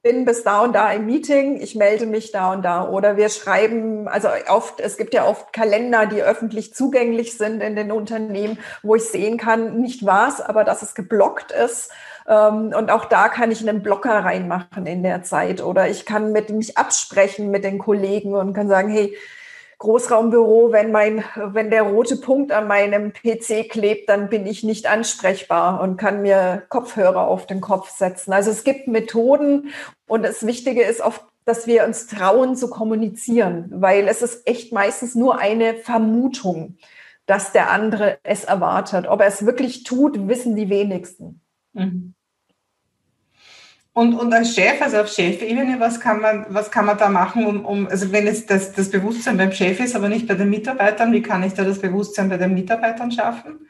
bin 0.02 0.24
bis 0.24 0.42
da 0.42 0.62
und 0.62 0.74
da 0.74 0.92
im 0.92 1.06
Meeting, 1.06 1.60
ich 1.60 1.76
melde 1.76 2.06
mich 2.06 2.32
da 2.32 2.52
und 2.52 2.62
da. 2.62 2.88
Oder 2.88 3.16
wir 3.16 3.28
schreiben, 3.28 4.08
also 4.08 4.28
oft, 4.48 4.80
es 4.80 4.96
gibt 4.96 5.14
ja 5.14 5.26
oft 5.26 5.52
Kalender, 5.52 6.06
die 6.06 6.22
öffentlich 6.22 6.74
zugänglich 6.74 7.38
sind 7.38 7.62
in 7.62 7.76
den 7.76 7.92
Unternehmen, 7.92 8.58
wo 8.82 8.96
ich 8.96 9.04
sehen 9.04 9.38
kann, 9.38 9.80
nicht 9.80 10.04
was, 10.04 10.40
aber 10.40 10.64
dass 10.64 10.82
es 10.82 10.96
geblockt 10.96 11.52
ist. 11.52 11.92
Ähm, 12.26 12.74
und 12.76 12.90
auch 12.90 13.04
da 13.04 13.28
kann 13.28 13.52
ich 13.52 13.60
einen 13.60 13.82
Blocker 13.82 14.24
reinmachen 14.24 14.86
in 14.86 15.04
der 15.04 15.22
Zeit. 15.22 15.62
Oder 15.62 15.88
ich 15.88 16.04
kann 16.04 16.32
mit 16.32 16.50
mich 16.50 16.76
absprechen 16.76 17.52
mit 17.52 17.62
den 17.62 17.78
Kollegen 17.78 18.34
und 18.34 18.54
kann 18.54 18.68
sagen, 18.68 18.90
hey, 18.90 19.16
Großraumbüro, 19.82 20.70
wenn 20.70 20.92
mein, 20.92 21.24
wenn 21.34 21.70
der 21.70 21.82
rote 21.82 22.14
Punkt 22.16 22.52
an 22.52 22.68
meinem 22.68 23.12
PC 23.12 23.68
klebt, 23.68 24.08
dann 24.08 24.28
bin 24.28 24.46
ich 24.46 24.62
nicht 24.62 24.86
ansprechbar 24.86 25.80
und 25.80 25.96
kann 25.96 26.22
mir 26.22 26.62
Kopfhörer 26.68 27.26
auf 27.26 27.48
den 27.48 27.60
Kopf 27.60 27.90
setzen. 27.90 28.32
Also 28.32 28.52
es 28.52 28.62
gibt 28.62 28.86
Methoden 28.86 29.70
und 30.06 30.22
das 30.22 30.46
Wichtige 30.46 30.84
ist 30.84 31.00
oft, 31.00 31.24
dass 31.44 31.66
wir 31.66 31.84
uns 31.84 32.06
trauen 32.06 32.54
zu 32.54 32.70
kommunizieren, 32.70 33.66
weil 33.72 34.06
es 34.06 34.22
ist 34.22 34.46
echt 34.46 34.72
meistens 34.72 35.16
nur 35.16 35.40
eine 35.40 35.74
Vermutung, 35.74 36.76
dass 37.26 37.50
der 37.50 37.72
andere 37.72 38.18
es 38.22 38.44
erwartet. 38.44 39.08
Ob 39.08 39.20
er 39.20 39.26
es 39.26 39.44
wirklich 39.44 39.82
tut, 39.82 40.28
wissen 40.28 40.54
die 40.54 40.68
wenigsten. 40.68 41.40
Mhm. 41.72 42.14
Und, 43.94 44.14
und 44.14 44.32
als 44.32 44.54
Chef, 44.54 44.80
also 44.80 44.98
auf 44.98 45.08
Chefebene, 45.08 45.78
was 45.78 46.00
kann 46.00 46.20
man, 46.20 46.46
was 46.48 46.70
kann 46.70 46.86
man 46.86 46.96
da 46.96 47.10
machen, 47.10 47.44
um, 47.44 47.64
um 47.66 47.86
also 47.88 48.10
wenn 48.10 48.24
jetzt 48.24 48.50
das, 48.50 48.72
das 48.72 48.90
Bewusstsein 48.90 49.36
beim 49.36 49.52
Chef 49.52 49.80
ist, 49.80 49.94
aber 49.94 50.08
nicht 50.08 50.26
bei 50.26 50.34
den 50.34 50.48
Mitarbeitern, 50.48 51.12
wie 51.12 51.20
kann 51.20 51.42
ich 51.42 51.52
da 51.52 51.62
das 51.62 51.78
Bewusstsein 51.78 52.30
bei 52.30 52.38
den 52.38 52.54
Mitarbeitern 52.54 53.12
schaffen? 53.12 53.68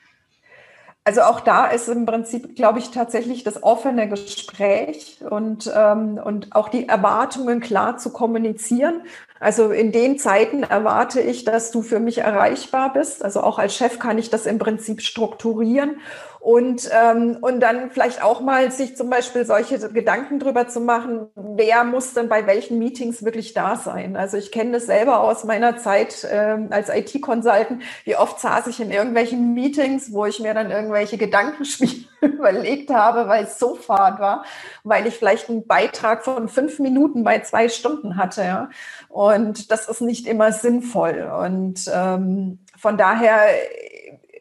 Also 1.04 1.22
auch 1.22 1.40
da 1.40 1.66
ist 1.66 1.88
im 1.88 2.06
Prinzip, 2.06 2.54
glaube 2.54 2.78
ich, 2.78 2.92
tatsächlich 2.92 3.42
das 3.42 3.64
offene 3.64 4.08
Gespräch 4.08 5.18
und, 5.28 5.68
ähm, 5.74 6.20
und 6.24 6.54
auch 6.54 6.68
die 6.68 6.88
Erwartungen 6.88 7.58
klar 7.58 7.96
zu 7.96 8.12
kommunizieren. 8.12 9.02
Also 9.40 9.72
in 9.72 9.90
den 9.90 10.16
Zeiten 10.16 10.62
erwarte 10.62 11.20
ich, 11.20 11.44
dass 11.44 11.72
du 11.72 11.82
für 11.82 11.98
mich 11.98 12.18
erreichbar 12.18 12.92
bist. 12.92 13.24
Also 13.24 13.40
auch 13.40 13.58
als 13.58 13.74
Chef 13.74 13.98
kann 13.98 14.16
ich 14.16 14.30
das 14.30 14.46
im 14.46 14.60
Prinzip 14.60 15.02
strukturieren 15.02 15.96
Und, 16.42 16.90
ähm, 16.92 17.38
und 17.40 17.60
dann 17.60 17.92
vielleicht 17.92 18.20
auch 18.20 18.40
mal 18.40 18.72
sich 18.72 18.96
zum 18.96 19.08
Beispiel 19.08 19.44
solche 19.44 19.78
Gedanken 19.92 20.40
drüber 20.40 20.66
zu 20.66 20.80
machen, 20.80 21.28
wer 21.36 21.84
muss 21.84 22.14
denn 22.14 22.28
bei 22.28 22.48
welchen 22.48 22.80
Meetings 22.80 23.24
wirklich 23.24 23.54
da 23.54 23.76
sein. 23.76 24.16
Also 24.16 24.38
ich 24.38 24.50
kenne 24.50 24.72
das 24.72 24.86
selber 24.86 25.20
aus 25.20 25.44
meiner 25.44 25.76
Zeit 25.76 26.24
äh, 26.24 26.58
als 26.70 26.88
IT-Consultant, 26.88 27.84
wie 28.02 28.16
oft 28.16 28.40
saß 28.40 28.66
ich 28.66 28.80
in 28.80 28.90
irgendwelchen 28.90 29.54
Meetings, 29.54 30.12
wo 30.12 30.26
ich 30.26 30.40
mir 30.40 30.52
dann 30.52 30.72
irgendwelche 30.72 31.16
Gedankenspiele 31.16 32.08
überlegt 32.22 32.90
habe, 32.90 33.28
weil 33.28 33.44
es 33.44 33.60
so 33.60 33.76
fad 33.76 34.18
war, 34.18 34.44
weil 34.82 35.06
ich 35.06 35.14
vielleicht 35.14 35.48
einen 35.48 35.64
Beitrag 35.68 36.24
von 36.24 36.48
fünf 36.48 36.80
Minuten 36.80 37.22
bei 37.22 37.38
zwei 37.42 37.68
Stunden 37.68 38.16
hatte. 38.16 38.42
Ja? 38.42 38.70
Und 39.08 39.70
das 39.70 39.88
ist 39.88 40.00
nicht 40.00 40.26
immer 40.26 40.50
sinnvoll. 40.50 41.22
Und 41.40 41.88
ähm, 41.94 42.58
von 42.76 42.98
daher 42.98 43.46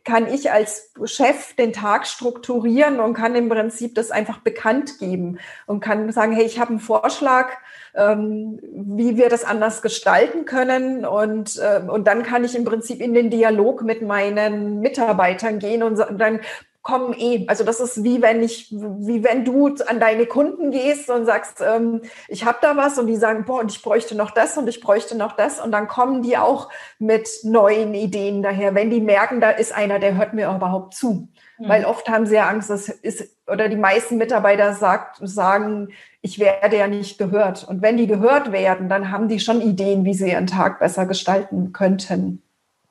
kann 0.03 0.27
ich 0.27 0.51
als 0.51 0.91
Chef 1.05 1.55
den 1.55 1.73
Tag 1.73 2.07
strukturieren 2.07 2.99
und 2.99 3.13
kann 3.13 3.35
im 3.35 3.49
Prinzip 3.49 3.95
das 3.95 4.11
einfach 4.11 4.39
bekannt 4.39 4.99
geben 4.99 5.39
und 5.67 5.79
kann 5.79 6.11
sagen, 6.11 6.33
hey, 6.33 6.45
ich 6.45 6.59
habe 6.59 6.71
einen 6.71 6.79
Vorschlag, 6.79 7.51
ähm, 7.93 8.59
wie 8.63 9.17
wir 9.17 9.29
das 9.29 9.43
anders 9.43 9.81
gestalten 9.81 10.45
können. 10.45 11.05
Und, 11.05 11.57
äh, 11.57 11.81
und 11.87 12.07
dann 12.07 12.23
kann 12.23 12.43
ich 12.43 12.55
im 12.55 12.65
Prinzip 12.65 13.01
in 13.01 13.13
den 13.13 13.29
Dialog 13.29 13.83
mit 13.83 14.01
meinen 14.01 14.79
Mitarbeitern 14.79 15.59
gehen 15.59 15.83
und 15.83 15.99
dann 16.17 16.39
kommen 16.81 17.13
eh. 17.17 17.45
Also 17.47 17.63
das 17.63 17.79
ist 17.79 18.03
wie 18.03 18.21
wenn 18.21 18.41
ich, 18.41 18.71
wie 18.71 19.23
wenn 19.23 19.45
du 19.45 19.75
an 19.85 19.99
deine 19.99 20.25
Kunden 20.25 20.71
gehst 20.71 21.09
und 21.09 21.25
sagst, 21.25 21.61
ähm, 21.61 22.01
ich 22.27 22.45
habe 22.45 22.57
da 22.61 22.75
was 22.75 22.97
und 22.97 23.07
die 23.07 23.17
sagen, 23.17 23.45
boah, 23.45 23.59
und 23.59 23.71
ich 23.71 23.81
bräuchte 23.81 24.15
noch 24.15 24.31
das 24.31 24.57
und 24.57 24.67
ich 24.67 24.81
bräuchte 24.81 25.15
noch 25.15 25.33
das 25.33 25.59
und 25.59 25.71
dann 25.71 25.87
kommen 25.87 26.23
die 26.23 26.37
auch 26.37 26.69
mit 26.97 27.29
neuen 27.43 27.93
Ideen 27.93 28.41
daher, 28.41 28.73
wenn 28.73 28.89
die 28.89 29.01
merken, 29.01 29.41
da 29.41 29.51
ist 29.51 29.73
einer, 29.73 29.99
der 29.99 30.17
hört 30.17 30.33
mir 30.33 30.49
überhaupt 30.53 30.95
zu. 30.95 31.27
Mhm. 31.59 31.69
Weil 31.69 31.85
oft 31.85 32.09
haben 32.09 32.25
sie 32.25 32.35
ja 32.35 32.47
Angst, 32.47 32.71
das 32.71 32.89
ist, 32.89 33.29
oder 33.45 33.69
die 33.69 33.75
meisten 33.75 34.17
Mitarbeiter 34.17 34.73
sagt, 34.73 35.17
sagen, 35.21 35.89
ich 36.21 36.39
werde 36.39 36.77
ja 36.77 36.87
nicht 36.87 37.19
gehört. 37.19 37.63
Und 37.63 37.83
wenn 37.83 37.97
die 37.97 38.07
gehört 38.07 38.51
werden, 38.51 38.89
dann 38.89 39.11
haben 39.11 39.27
die 39.27 39.39
schon 39.39 39.61
Ideen, 39.61 40.03
wie 40.03 40.13
sie 40.13 40.31
ihren 40.31 40.47
Tag 40.47 40.79
besser 40.79 41.05
gestalten 41.05 41.73
könnten. 41.73 42.41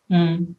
Mhm. 0.08 0.56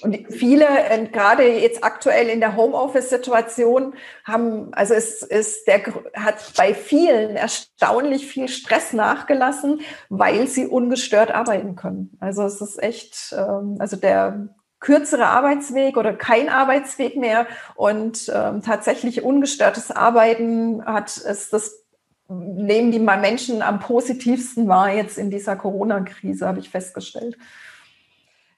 Und 0.00 0.16
viele, 0.30 0.66
äh, 0.66 1.06
gerade 1.06 1.44
jetzt 1.44 1.82
aktuell 1.82 2.28
in 2.28 2.40
der 2.40 2.56
Homeoffice-Situation, 2.56 3.94
haben, 4.24 4.72
also 4.72 4.94
es 4.94 5.22
ist 5.22 5.66
der, 5.66 5.80
hat 6.14 6.52
bei 6.56 6.74
vielen 6.74 7.36
erstaunlich 7.36 8.26
viel 8.26 8.48
Stress 8.48 8.92
nachgelassen, 8.92 9.80
weil 10.08 10.46
sie 10.46 10.66
ungestört 10.66 11.30
arbeiten 11.32 11.76
können. 11.76 12.16
Also 12.20 12.44
es 12.44 12.60
ist 12.60 12.82
echt, 12.82 13.34
ähm, 13.36 13.76
also 13.78 13.96
der 13.96 14.48
kürzere 14.80 15.26
Arbeitsweg 15.26 15.96
oder 15.96 16.12
kein 16.12 16.48
Arbeitsweg 16.48 17.16
mehr 17.16 17.46
und 17.74 18.30
ähm, 18.32 18.62
tatsächlich 18.62 19.22
ungestörtes 19.22 19.90
Arbeiten 19.90 20.84
hat 20.84 21.16
es 21.16 21.50
das 21.50 21.84
nehmen 22.28 22.92
die 22.92 22.98
Menschen 22.98 23.62
am 23.62 23.80
positivsten 23.80 24.68
wahr 24.68 24.92
jetzt 24.92 25.16
in 25.16 25.30
dieser 25.30 25.56
Corona-Krise, 25.56 26.46
habe 26.46 26.60
ich 26.60 26.68
festgestellt. 26.68 27.38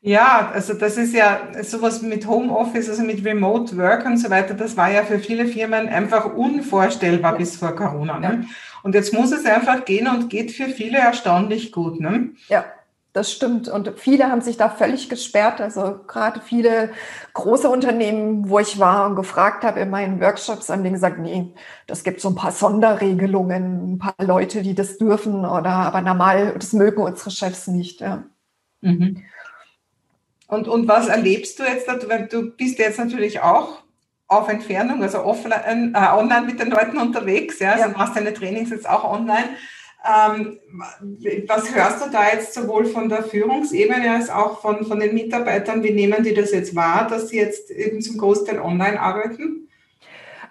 Ja, 0.02 0.50
also 0.54 0.73
das 0.73 0.97
ist 0.97 1.14
ja 1.14 1.49
sowas 1.62 2.00
mit 2.00 2.26
Homeoffice, 2.26 2.88
also 2.88 3.02
mit 3.02 3.23
Remote 3.23 3.76
Work 3.76 4.07
und 4.07 4.16
so 4.16 4.30
weiter, 4.30 4.54
das 4.54 4.76
war 4.76 4.90
ja 4.90 5.02
für 5.04 5.19
viele 5.19 5.47
Firmen 5.47 5.88
einfach 5.88 6.25
unvorstellbar 6.35 7.33
ja. 7.33 7.38
bis 7.38 7.57
vor 7.57 7.76
Corona. 7.76 8.19
Ne? 8.19 8.45
Ja. 8.45 8.49
Und 8.83 8.95
jetzt 8.95 9.12
muss 9.12 9.30
es 9.30 9.45
einfach 9.45 9.85
gehen 9.85 10.09
und 10.09 10.30
geht 10.30 10.52
für 10.52 10.69
viele 10.69 10.99
erstaunlich 10.99 11.71
gut. 11.71 12.00
Ne? 12.00 12.30
Ja. 12.49 12.64
Das 13.12 13.33
stimmt. 13.33 13.69
Und 13.69 13.99
viele 13.99 14.30
haben 14.30 14.40
sich 14.40 14.57
da 14.57 14.69
völlig 14.69 15.09
gesperrt. 15.09 15.61
Also 15.61 15.99
gerade 16.07 16.40
viele 16.40 16.90
große 17.35 17.69
Unternehmen, 17.69 18.49
wo 18.49 18.61
ich 18.61 18.78
war 18.78 19.07
und 19.07 19.16
gefragt 19.16 19.64
habe 19.64 19.80
in 19.80 19.90
meinen 19.90 20.21
Workshops, 20.21 20.69
haben 20.69 20.85
die 20.85 20.92
gesagt, 20.92 21.19
nee, 21.19 21.52
das 21.88 22.04
gibt 22.04 22.21
so 22.21 22.28
ein 22.28 22.37
paar 22.37 22.52
Sonderregelungen, 22.52 23.95
ein 23.95 23.99
paar 23.99 24.14
Leute, 24.21 24.62
die 24.62 24.76
das 24.76 24.97
dürfen 24.97 25.45
oder 25.45 25.71
aber 25.71 26.02
normal, 26.02 26.54
das 26.57 26.73
mögen 26.73 27.02
unsere 27.02 27.33
Chefs 27.33 27.66
nicht. 27.66 28.00
Ja. 28.00 28.23
Mhm. 28.80 29.25
Und, 30.50 30.69
und 30.69 30.88
was 30.88 31.09
erlebst 31.09 31.59
du 31.59 31.64
jetzt? 31.64 31.88
Weil 32.09 32.26
du 32.26 32.50
bist 32.50 32.78
jetzt 32.78 32.99
natürlich 32.99 33.40
auch 33.40 33.83
auf 34.26 34.49
Entfernung, 34.49 35.02
also 35.02 35.25
offline, 35.25 35.95
äh, 35.95 36.16
online 36.16 36.47
mit 36.47 36.61
den 36.61 36.71
Leuten 36.71 36.99
unterwegs, 36.99 37.59
ja, 37.59 37.73
also 37.73 37.85
ja. 37.85 37.97
machst 37.97 38.16
deine 38.16 38.33
Trainings 38.33 38.71
jetzt 38.71 38.88
auch 38.88 39.04
online. 39.04 39.49
Ähm, 40.09 40.59
was 41.47 41.75
hörst 41.75 42.07
du 42.07 42.11
da 42.11 42.28
jetzt 42.33 42.54
sowohl 42.54 42.87
von 42.87 43.09
der 43.09 43.25
Führungsebene 43.25 44.14
als 44.14 44.30
auch 44.30 44.61
von, 44.61 44.87
von 44.87 45.00
den 45.00 45.14
Mitarbeitern? 45.14 45.83
Wie 45.83 45.92
nehmen 45.92 46.23
die 46.23 46.33
das 46.33 46.52
jetzt 46.52 46.75
wahr, 46.75 47.07
dass 47.09 47.28
sie 47.28 47.38
jetzt 47.38 47.71
eben 47.71 48.00
zum 48.00 48.16
Großteil 48.19 48.61
online 48.61 49.00
arbeiten? 49.00 49.69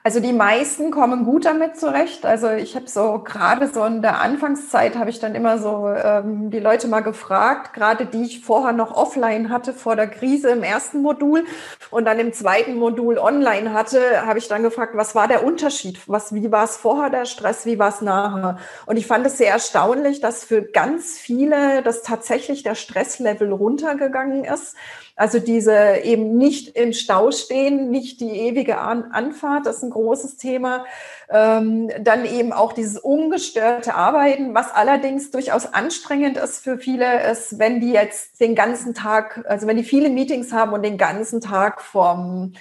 Also 0.01 0.21
die 0.21 0.31
meisten 0.31 0.91
kommen 0.91 1.25
gut 1.25 1.43
damit 1.43 1.77
zurecht. 1.77 2.25
Also 2.25 2.49
ich 2.51 2.75
habe 2.75 2.87
so 2.87 3.19
gerade 3.19 3.67
so 3.67 3.83
in 3.83 4.01
der 4.01 4.21
Anfangszeit 4.21 4.95
habe 4.95 5.09
ich 5.09 5.19
dann 5.19 5.35
immer 5.35 5.57
so 5.57 5.89
ähm, 5.89 6.49
die 6.51 6.59
Leute 6.59 6.87
mal 6.87 7.01
gefragt, 7.01 7.73
gerade 7.73 8.05
die 8.05 8.23
ich 8.23 8.45
vorher 8.45 8.71
noch 8.71 8.95
offline 8.95 9.49
hatte 9.49 9.73
vor 9.73 9.97
der 9.97 10.07
Krise 10.07 10.49
im 10.49 10.63
ersten 10.63 11.01
Modul 11.01 11.43
und 11.91 12.05
dann 12.05 12.17
im 12.17 12.31
zweiten 12.31 12.75
Modul 12.75 13.17
online 13.17 13.73
hatte, 13.73 14.25
habe 14.25 14.39
ich 14.39 14.47
dann 14.47 14.63
gefragt, 14.63 14.95
was 14.95 15.15
war 15.15 15.27
der 15.27 15.43
Unterschied? 15.43 15.99
Was, 16.07 16.33
wie 16.33 16.49
war 16.49 16.63
es 16.63 16.77
vorher 16.77 17.09
der 17.09 17.25
Stress? 17.25 17.65
Wie 17.65 17.77
war 17.77 17.89
es 17.89 17.99
nachher? 17.99 18.57
Und 18.85 18.95
ich 18.95 19.05
fand 19.05 19.25
es 19.25 19.37
sehr 19.37 19.51
erstaunlich, 19.51 20.21
dass 20.21 20.45
für 20.45 20.61
ganz 20.61 21.17
viele 21.17 21.81
das 21.83 22.03
tatsächlich 22.03 22.63
der 22.63 22.75
Stresslevel 22.75 23.51
runtergegangen 23.51 24.45
ist. 24.45 24.75
Also 25.19 25.39
diese 25.39 25.97
eben 26.03 26.37
nicht 26.37 26.77
im 26.77 26.93
Stau 26.93 27.31
stehen, 27.31 27.91
nicht 27.91 28.21
die 28.21 28.29
ewige 28.29 28.77
An 28.77 29.11
Anfahrt, 29.11 29.65
das 29.65 29.79
ist 29.79 29.83
ein 29.83 29.89
großes 29.89 30.37
Thema. 30.37 30.85
Ähm, 31.29 31.91
dann 31.99 32.23
eben 32.23 32.53
auch 32.53 32.71
dieses 32.71 32.97
ungestörte 32.97 33.95
Arbeiten, 33.95 34.55
was 34.55 34.71
allerdings 34.71 35.29
durchaus 35.29 35.73
anstrengend 35.73 36.37
ist 36.37 36.63
für 36.63 36.77
viele, 36.77 37.29
ist, 37.29 37.59
wenn 37.59 37.81
die 37.81 37.91
jetzt 37.91 38.39
den 38.39 38.55
ganzen 38.55 38.93
Tag, 38.93 39.43
also 39.45 39.67
wenn 39.67 39.75
die 39.75 39.83
viele 39.83 40.09
Meetings 40.09 40.53
haben 40.53 40.71
und 40.71 40.83
den 40.83 40.97
ganzen 40.97 41.41
Tag 41.41 41.81
vom 41.81 42.53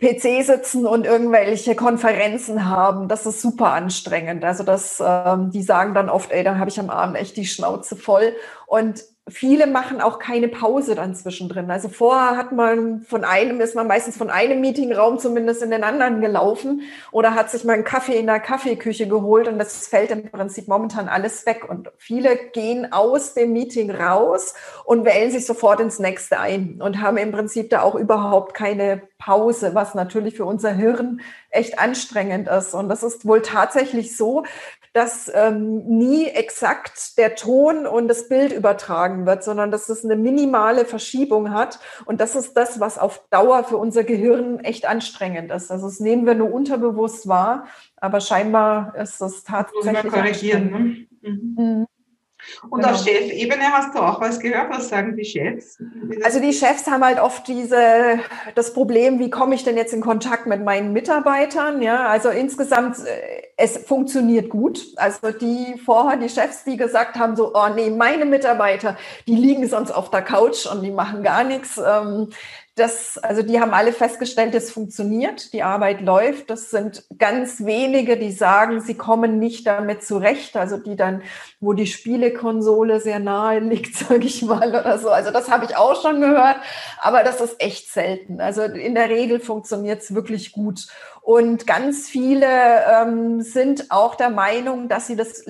PC 0.00 0.44
sitzen 0.44 0.86
und 0.86 1.06
irgendwelche 1.06 1.76
Konferenzen 1.76 2.68
haben, 2.68 3.06
das 3.06 3.26
ist 3.26 3.40
super 3.40 3.74
anstrengend. 3.74 4.44
Also 4.44 4.64
das, 4.64 5.00
ähm, 5.00 5.52
die 5.52 5.62
sagen 5.62 5.94
dann 5.94 6.08
oft, 6.08 6.32
ey, 6.32 6.42
da 6.42 6.58
habe 6.58 6.68
ich 6.68 6.80
am 6.80 6.90
Abend 6.90 7.16
echt 7.16 7.36
die 7.36 7.46
Schnauze 7.46 7.94
voll. 7.94 8.34
Und 8.66 9.04
viele 9.30 9.66
machen 9.66 10.00
auch 10.00 10.18
keine 10.18 10.48
Pause 10.48 10.94
dann 10.94 11.14
zwischendrin. 11.14 11.70
Also 11.70 11.88
vorher 11.88 12.36
hat 12.36 12.52
man 12.52 13.02
von 13.02 13.24
einem, 13.24 13.60
ist 13.60 13.74
man 13.74 13.86
meistens 13.86 14.16
von 14.16 14.30
einem 14.30 14.60
Meetingraum 14.60 15.18
zumindest 15.18 15.62
in 15.62 15.70
den 15.70 15.84
anderen 15.84 16.20
gelaufen 16.20 16.82
oder 17.12 17.34
hat 17.34 17.50
sich 17.50 17.64
mal 17.64 17.74
einen 17.74 17.84
Kaffee 17.84 18.18
in 18.18 18.26
der 18.26 18.40
Kaffeeküche 18.40 19.08
geholt 19.08 19.48
und 19.48 19.58
das 19.58 19.86
fällt 19.86 20.10
im 20.10 20.30
Prinzip 20.30 20.68
momentan 20.68 21.08
alles 21.08 21.46
weg. 21.46 21.68
Und 21.68 21.90
viele 21.96 22.36
gehen 22.36 22.92
aus 22.92 23.34
dem 23.34 23.52
Meeting 23.52 23.90
raus 23.90 24.54
und 24.84 25.04
wählen 25.04 25.30
sich 25.30 25.46
sofort 25.46 25.80
ins 25.80 25.98
nächste 25.98 26.38
ein 26.38 26.80
und 26.82 27.00
haben 27.00 27.16
im 27.16 27.32
Prinzip 27.32 27.70
da 27.70 27.82
auch 27.82 27.94
überhaupt 27.94 28.54
keine 28.54 29.02
Pause, 29.18 29.74
was 29.74 29.94
natürlich 29.94 30.34
für 30.34 30.44
unser 30.44 30.72
Hirn 30.72 31.20
echt 31.50 31.78
anstrengend 31.78 32.48
ist. 32.48 32.74
Und 32.74 32.88
das 32.88 33.02
ist 33.02 33.26
wohl 33.26 33.42
tatsächlich 33.42 34.16
so, 34.16 34.44
dass 34.92 35.30
ähm, 35.32 35.84
nie 35.86 36.26
exakt 36.26 37.16
der 37.16 37.36
Ton 37.36 37.86
und 37.86 38.08
das 38.08 38.28
Bild 38.28 38.52
übertragen 38.52 39.24
wird, 39.24 39.44
sondern 39.44 39.70
dass 39.70 39.88
es 39.88 40.04
eine 40.04 40.16
minimale 40.16 40.84
Verschiebung 40.84 41.52
hat. 41.52 41.78
Und 42.06 42.20
das 42.20 42.34
ist 42.34 42.54
das, 42.56 42.80
was 42.80 42.98
auf 42.98 43.24
Dauer 43.30 43.62
für 43.64 43.76
unser 43.76 44.02
Gehirn 44.02 44.58
echt 44.60 44.86
anstrengend 44.86 45.52
ist. 45.52 45.70
Also 45.70 45.86
das 45.86 46.00
nehmen 46.00 46.26
wir 46.26 46.34
nur 46.34 46.52
unterbewusst 46.52 47.28
wahr, 47.28 47.66
aber 47.96 48.20
scheinbar 48.20 48.94
ist 48.96 49.20
es 49.20 49.44
tatsächlich. 49.44 50.02
Muss 50.02 50.12
man 50.12 50.22
korrigieren. 50.22 50.70
Ne? 50.70 51.28
Mhm. 51.30 51.54
Mhm. 51.56 51.86
Und 52.68 52.82
genau. 52.82 52.92
auf 52.92 53.04
Chefebene 53.04 53.64
hast 53.72 53.94
du 53.94 54.00
auch 54.00 54.20
was 54.20 54.40
gehört? 54.40 54.70
Was 54.70 54.88
sagen 54.88 55.16
die 55.16 55.24
Chefs? 55.24 55.78
Also 56.24 56.40
die 56.40 56.52
Chefs 56.52 56.86
haben 56.86 57.04
halt 57.04 57.20
oft 57.20 57.46
diese, 57.48 58.20
das 58.54 58.72
Problem, 58.72 59.18
wie 59.18 59.30
komme 59.30 59.54
ich 59.54 59.64
denn 59.64 59.76
jetzt 59.76 59.92
in 59.92 60.00
Kontakt 60.00 60.46
mit 60.46 60.64
meinen 60.64 60.92
Mitarbeitern? 60.92 61.82
Ja, 61.82 62.06
also 62.08 62.28
insgesamt, 62.28 62.98
äh, 62.98 63.42
es 63.56 63.78
funktioniert 63.78 64.50
gut. 64.50 64.86
Also 64.96 65.30
die 65.30 65.78
vorher, 65.84 66.16
die 66.16 66.28
Chefs, 66.28 66.64
die 66.64 66.76
gesagt 66.76 67.16
haben, 67.16 67.36
so, 67.36 67.54
oh 67.54 67.68
nee, 67.74 67.90
meine 67.90 68.24
Mitarbeiter, 68.24 68.96
die 69.26 69.36
liegen 69.36 69.66
sonst 69.68 69.90
auf 69.90 70.10
der 70.10 70.22
Couch 70.22 70.66
und 70.66 70.82
die 70.82 70.90
machen 70.90 71.22
gar 71.22 71.44
nichts. 71.44 71.80
Das, 72.80 73.18
also 73.18 73.42
die 73.42 73.60
haben 73.60 73.74
alle 73.74 73.92
festgestellt, 73.92 74.54
es 74.54 74.70
funktioniert, 74.70 75.52
die 75.52 75.62
Arbeit 75.62 76.00
läuft. 76.00 76.48
Das 76.48 76.70
sind 76.70 77.04
ganz 77.18 77.64
wenige, 77.64 78.16
die 78.16 78.32
sagen, 78.32 78.80
sie 78.80 78.94
kommen 78.94 79.38
nicht 79.38 79.66
damit 79.66 80.02
zurecht. 80.02 80.56
Also 80.56 80.78
die 80.78 80.96
dann, 80.96 81.22
wo 81.60 81.74
die 81.74 81.86
Spielekonsole 81.86 82.98
sehr 83.00 83.18
nahe 83.18 83.60
liegt, 83.60 83.94
sage 84.08 84.24
ich 84.24 84.42
mal 84.42 84.70
oder 84.70 84.98
so. 84.98 85.10
Also 85.10 85.30
das 85.30 85.50
habe 85.50 85.66
ich 85.66 85.76
auch 85.76 86.00
schon 86.00 86.20
gehört, 86.20 86.56
aber 87.00 87.22
das 87.22 87.40
ist 87.40 87.60
echt 87.60 87.90
selten. 87.90 88.40
Also 88.40 88.62
in 88.62 88.94
der 88.94 89.10
Regel 89.10 89.40
funktioniert 89.40 90.02
es 90.02 90.14
wirklich 90.14 90.52
gut. 90.52 90.86
Und 91.20 91.66
ganz 91.66 92.08
viele 92.08 92.46
ähm, 92.90 93.42
sind 93.42 93.90
auch 93.90 94.14
der 94.14 94.30
Meinung, 94.30 94.88
dass 94.88 95.06
sie 95.06 95.16
das 95.16 95.44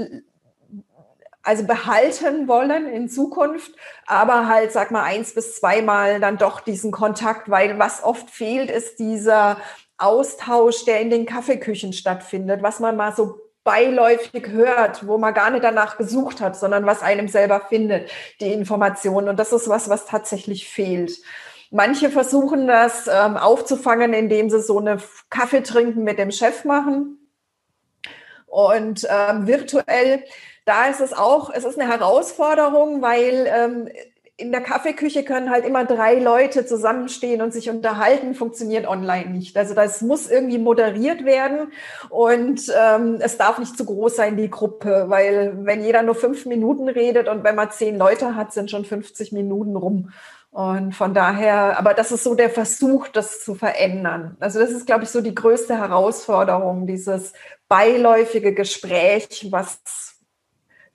also 1.43 1.65
behalten 1.65 2.49
wollen 2.49 2.87
in 2.87 3.09
Zukunft, 3.09 3.73
aber 4.07 4.47
halt, 4.47 4.73
sag 4.73 4.91
mal, 4.91 5.05
eins 5.05 5.35
bis 5.35 5.57
zweimal 5.57 6.21
dann 6.21 6.37
doch 6.37 6.61
diesen 6.61 6.91
Kontakt, 6.91 7.51
weil 7.51 7.79
was 7.79 8.05
oft 8.05 8.31
fehlt, 8.31 8.71
ist 8.71 8.99
dieser 8.99 9.57
Austausch, 9.97 10.85
der 10.85 11.01
in 11.01 11.11
den 11.11 11.27
Kaffeeküchen 11.27 11.93
stattfindet, 11.93 12.63
was 12.63 12.81
man 12.81 12.97
mal 12.97 13.15
so 13.15 13.39
beiläufig 13.65 14.49
hört, 14.49 15.07
wo 15.07 15.19
man 15.19 15.35
gar 15.35 15.51
nicht 15.51 15.65
danach 15.65 15.99
gesucht 15.99 16.41
hat, 16.41 16.57
sondern 16.57 16.87
was 16.87 17.03
einem 17.03 17.29
selber 17.29 17.61
findet, 17.69 18.11
die 18.41 18.53
Informationen. 18.53 19.29
Und 19.29 19.39
das 19.39 19.53
ist 19.53 19.69
was, 19.69 19.89
was 19.89 20.07
tatsächlich 20.07 20.69
fehlt. 20.69 21.13
Manche 21.71 22.11
versuchen 22.11 22.67
das 22.67 23.07
ähm, 23.07 23.37
aufzufangen, 23.37 24.13
indem 24.13 24.51
sie 24.51 24.61
so 24.61 24.79
eine 24.79 24.99
Kaffee 25.29 25.63
trinken 25.63 26.03
mit 26.03 26.19
dem 26.19 26.33
Chef 26.33 26.65
machen. 26.65 27.19
Und 28.47 29.07
ähm, 29.09 29.47
virtuell, 29.47 30.25
da 30.65 30.87
ist 30.87 31.01
es 31.01 31.13
auch, 31.13 31.51
es 31.51 31.65
ist 31.65 31.79
eine 31.79 31.91
Herausforderung, 31.91 33.03
weil 33.03 33.47
ähm, 33.49 33.89
in 34.41 34.53
der 34.53 34.63
Kaffeeküche 34.63 35.23
können 35.23 35.51
halt 35.51 35.67
immer 35.67 35.85
drei 35.85 36.15
Leute 36.15 36.65
zusammenstehen 36.65 37.43
und 37.43 37.53
sich 37.53 37.69
unterhalten, 37.69 38.35
funktioniert 38.35 38.87
online 38.87 39.31
nicht. 39.31 39.57
Also 39.57 39.75
das 39.75 40.01
muss 40.01 40.31
irgendwie 40.31 40.59
moderiert 40.59 41.25
werden 41.25 41.73
und 42.09 42.63
ähm, 42.75 43.19
es 43.21 43.37
darf 43.37 43.59
nicht 43.59 43.77
zu 43.77 43.85
groß 43.85 44.17
sein, 44.17 44.37
die 44.39 44.49
Gruppe, 44.49 45.07
weil 45.09 45.53
wenn 45.65 45.85
jeder 45.85 46.03
nur 46.03 46.15
fünf 46.15 46.47
Minuten 46.47 46.89
redet 46.89 47.29
und 47.29 47.45
wenn 47.45 47.55
man 47.55 47.71
zehn 47.71 47.99
Leute 47.99 48.35
hat, 48.35 48.53
sind 48.53 48.71
schon 48.71 48.85
50 48.85 49.33
Minuten 49.33 49.77
rum. 49.77 50.11
Und 50.53 50.97
von 50.97 51.15
daher, 51.15 51.79
aber 51.79 51.95
das 51.95 52.11
ist 52.11 52.25
so 52.25 52.35
der 52.35 52.51
Versuch, 52.51 53.07
das 53.09 53.45
zu 53.45 53.55
verändern. 53.55 54.37
Also 54.41 54.59
das 54.59 54.71
ist, 54.71 54.87
glaube 54.87 55.05
ich, 55.05 55.11
so 55.11 55.21
die 55.21 55.35
größte 55.35 55.77
Herausforderung, 55.77 56.89
dieses 56.89 57.35
beiläufige 57.69 58.53
Gespräch, 58.53 59.47
was 59.51 60.10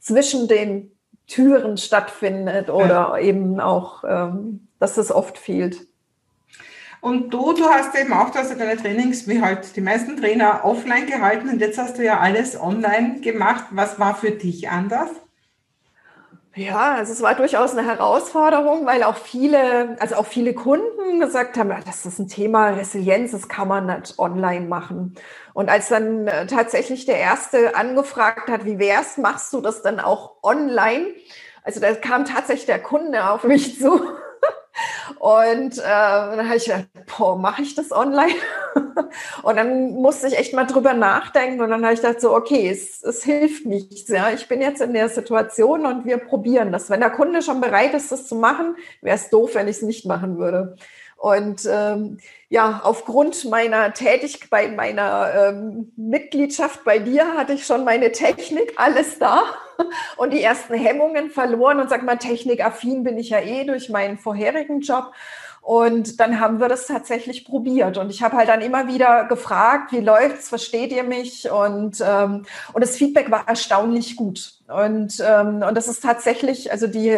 zwischen 0.06 0.48
den 0.48 0.92
Türen 1.26 1.78
stattfindet 1.78 2.70
oder 2.70 3.18
ja. 3.18 3.18
eben 3.18 3.60
auch, 3.60 4.04
ähm, 4.08 4.68
dass 4.80 4.98
es 4.98 5.12
oft 5.12 5.40
fehlt. 5.40 5.88
Und 7.02 7.34
du, 7.34 7.54
du 7.54 7.66
hast 7.66 7.96
eben 7.96 8.14
auch, 8.14 8.30
du 8.30 8.38
hast 8.38 8.52
ja 8.52 8.56
deine 8.56 8.78
Trainings, 8.78 9.28
wie 9.28 9.42
halt 9.42 9.76
die 9.76 9.82
meisten 9.82 10.18
Trainer, 10.18 10.62
offline 10.64 11.08
gehalten 11.08 11.50
und 11.50 11.60
jetzt 11.60 11.80
hast 11.80 11.98
du 11.98 12.04
ja 12.04 12.20
alles 12.20 12.60
online 12.60 13.22
gemacht. 13.22 13.66
Was 13.72 14.00
war 14.00 14.16
für 14.16 14.32
dich 14.32 14.70
anders? 14.70 15.10
Ja, 16.58 16.96
also 16.96 17.12
es 17.12 17.22
war 17.22 17.36
durchaus 17.36 17.74
eine 17.74 17.86
Herausforderung, 17.86 18.86
weil 18.86 19.04
auch 19.04 19.18
viele, 19.18 19.98
also 20.00 20.16
auch 20.16 20.26
viele 20.26 20.54
Kunden 20.54 21.20
gesagt 21.20 21.58
haben, 21.58 21.74
das 21.86 22.06
ist 22.06 22.18
ein 22.18 22.30
Thema 22.30 22.70
Resilienz, 22.70 23.32
das 23.32 23.50
kann 23.50 23.68
man 23.68 23.88
nicht 23.88 24.18
online 24.18 24.66
machen. 24.66 25.16
Und 25.54 25.70
als 25.70 25.90
dann 25.90 26.28
äh, 26.28 26.48
tatsächlich 26.48 27.06
der 27.06 27.18
erste 27.18 27.76
angefragt 27.76 28.50
hat, 28.50 28.64
wie 28.64 28.80
wär's, 28.80 29.18
machst 29.18 29.52
du 29.52 29.60
das 29.60 29.82
dann 29.82 30.00
auch 30.00 30.36
online? 30.44 31.08
Also 31.64 31.82
da 31.82 31.94
kam 31.94 32.24
tatsächlich 32.24 32.68
der 32.68 32.82
Kunde 32.82 33.30
auf 33.30 33.44
mich 33.44 33.78
zu 33.78 33.92
und 35.20 35.78
äh, 35.78 35.82
dann 35.82 36.46
habe 36.48 36.56
ich 36.56 36.66
gedacht, 36.66 36.88
boah, 37.18 37.38
mache 37.38 37.64
ich 37.64 37.76
das 37.76 37.92
online? 37.92 38.34
Und 39.44 39.56
dann 39.56 39.92
musste 39.94 40.28
ich 40.28 40.38
echt 40.38 40.54
mal 40.54 40.66
drüber 40.66 40.94
nachdenken 40.94 41.62
und 41.62 41.70
dann 41.70 41.84
habe 41.84 41.94
ich 41.94 42.02
gedacht, 42.02 42.22
so, 42.22 42.36
okay, 42.36 42.70
es, 42.70 43.04
es 43.04 43.24
hilft 43.24 43.66
nichts. 43.66 44.10
Ja? 44.10 44.32
Ich 44.32 44.48
bin 44.48 44.62
jetzt 44.62 44.82
in 44.82 44.94
der 44.94 45.10
Situation 45.10 45.86
und 45.86 46.06
wir 46.06 46.18
probieren 46.18 46.72
das. 46.72 46.90
Wenn 46.90 47.00
der 47.00 47.10
Kunde 47.10 47.42
schon 47.42 47.62
bereit 47.62 47.94
ist, 47.94 48.12
das 48.12 48.28
zu 48.28 48.36
machen, 48.36 48.76
wäre 49.02 49.16
es 49.16 49.30
doof, 49.30 49.52
wenn 49.56 49.68
ich 49.68 49.78
es 49.78 49.82
nicht 49.82 50.06
machen 50.06 50.38
würde. 50.38 50.76
Und 51.18 51.68
ähm, 51.72 52.18
ja, 52.50 52.82
aufgrund 52.84 53.46
meiner 53.46 53.94
Tätigkeit, 53.94 54.76
meiner 54.76 55.34
ähm, 55.34 55.92
Mitgliedschaft 55.96 56.84
bei 56.84 57.00
dir 57.00 57.34
hatte 57.36 57.54
ich 57.54 57.66
schon 57.66 57.84
meine 57.84 58.12
Technik, 58.12 58.74
alles 58.76 59.18
da 59.18 59.42
und 60.18 60.34
die 60.34 60.44
ersten 60.44 60.74
Hemmungen 60.74 61.30
verloren 61.32 61.80
und 61.80 61.90
sag 61.90 62.04
mal, 62.04 62.18
technikaffin 62.18 63.04
bin 63.04 63.18
ich 63.18 63.30
ja 63.30 63.40
eh 63.40 63.64
durch 63.64 63.90
meinen 63.90 64.18
vorherigen 64.18 64.82
Job. 64.82 65.14
Und 65.66 66.20
dann 66.20 66.40
haben 66.40 66.60
wir 66.60 66.70
das 66.70 66.86
tatsächlich 66.86 67.44
probiert. 67.44 67.98
Und 67.98 68.12
ich 68.12 68.22
habe 68.22 68.38
halt 68.38 68.50
dann 68.50 68.62
immer 68.62 68.88
wieder 68.88 69.24
gefragt, 69.24 69.92
wie 69.94 70.00
läuft's, 70.00 70.48
versteht 70.48 70.92
ihr 70.92 71.04
mich? 71.04 71.50
Und, 71.50 72.04
ähm, 72.08 72.46
und 72.74 72.84
das 72.84 72.96
Feedback 72.96 73.32
war 73.32 73.48
erstaunlich 73.48 74.16
gut. 74.16 74.60
Und, 74.68 75.20
ähm, 75.28 75.64
und 75.68 75.76
das 75.76 75.88
ist 75.88 76.04
tatsächlich, 76.04 76.72
also 76.72 76.86
die, 76.86 77.10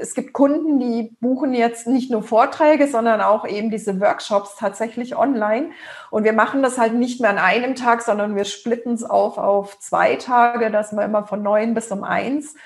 es 0.00 0.14
gibt 0.14 0.32
Kunden, 0.32 0.80
die 0.80 1.16
buchen 1.20 1.54
jetzt 1.54 1.86
nicht 1.86 2.10
nur 2.10 2.24
Vorträge, 2.24 2.88
sondern 2.88 3.20
auch 3.20 3.46
eben 3.46 3.70
diese 3.70 4.00
Workshops 4.00 4.56
tatsächlich 4.58 5.16
online. 5.16 5.70
Und 6.10 6.24
wir 6.24 6.32
machen 6.32 6.64
das 6.64 6.78
halt 6.78 6.94
nicht 6.94 7.20
mehr 7.20 7.30
an 7.30 7.38
einem 7.38 7.76
Tag, 7.76 8.02
sondern 8.02 8.34
wir 8.34 8.44
splitten 8.44 8.94
es 8.94 9.04
auf 9.04 9.38
auf 9.38 9.78
zwei 9.78 10.16
Tage, 10.16 10.72
dass 10.72 10.92
wir 10.92 11.04
immer 11.04 11.28
von 11.28 11.44
neun 11.44 11.74
bis 11.74 11.92
um 11.92 12.02
eins. 12.02 12.56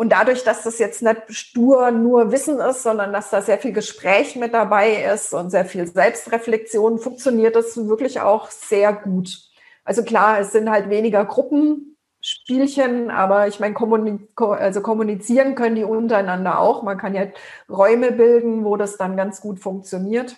Und 0.00 0.12
dadurch, 0.12 0.44
dass 0.44 0.62
das 0.62 0.78
jetzt 0.78 1.02
nicht 1.02 1.20
stur 1.28 1.90
nur 1.90 2.32
Wissen 2.32 2.58
ist, 2.58 2.84
sondern 2.84 3.12
dass 3.12 3.28
da 3.28 3.42
sehr 3.42 3.58
viel 3.58 3.74
Gespräch 3.74 4.34
mit 4.34 4.54
dabei 4.54 5.04
ist 5.04 5.34
und 5.34 5.50
sehr 5.50 5.66
viel 5.66 5.86
Selbstreflexion, 5.86 6.98
funktioniert 6.98 7.54
das 7.54 7.76
wirklich 7.86 8.18
auch 8.18 8.50
sehr 8.50 8.94
gut. 8.94 9.42
Also 9.84 10.02
klar, 10.02 10.40
es 10.40 10.52
sind 10.52 10.70
halt 10.70 10.88
weniger 10.88 11.26
Gruppenspielchen, 11.26 13.10
aber 13.10 13.46
ich 13.46 13.60
meine, 13.60 13.76
also 14.36 14.80
kommunizieren 14.80 15.54
können 15.54 15.76
die 15.76 15.84
untereinander 15.84 16.60
auch. 16.60 16.82
Man 16.82 16.96
kann 16.96 17.14
ja 17.14 17.26
Räume 17.68 18.10
bilden, 18.10 18.64
wo 18.64 18.78
das 18.78 18.96
dann 18.96 19.18
ganz 19.18 19.42
gut 19.42 19.60
funktioniert. 19.60 20.34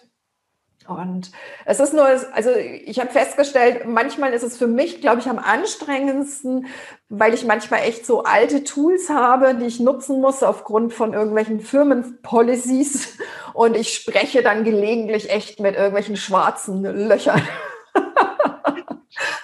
Und 0.88 1.30
es 1.64 1.80
ist 1.80 1.92
nur, 1.92 2.04
also 2.04 2.50
ich 2.54 3.00
habe 3.00 3.10
festgestellt, 3.10 3.86
manchmal 3.86 4.32
ist 4.32 4.42
es 4.42 4.56
für 4.56 4.66
mich, 4.66 5.00
glaube 5.00 5.20
ich, 5.20 5.28
am 5.28 5.38
anstrengendsten, 5.38 6.66
weil 7.08 7.34
ich 7.34 7.44
manchmal 7.44 7.82
echt 7.82 8.06
so 8.06 8.24
alte 8.24 8.64
Tools 8.64 9.08
habe, 9.10 9.54
die 9.54 9.66
ich 9.66 9.80
nutzen 9.80 10.20
muss 10.20 10.42
aufgrund 10.42 10.92
von 10.92 11.12
irgendwelchen 11.12 11.60
Firmenpolicies. 11.60 13.18
Und 13.54 13.76
ich 13.76 13.94
spreche 13.94 14.42
dann 14.42 14.64
gelegentlich 14.64 15.30
echt 15.30 15.60
mit 15.60 15.74
irgendwelchen 15.74 16.16
schwarzen 16.16 16.82
Löchern. 16.82 17.42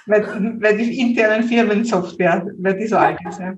weil, 0.06 0.76
die 0.76 1.00
internen 1.00 1.44
Firmensoftware, 1.44 2.46
weil 2.58 2.78
die 2.78 2.86
so 2.86 2.96
alt 2.96 3.18
ist. 3.28 3.40
Ja. 3.40 3.54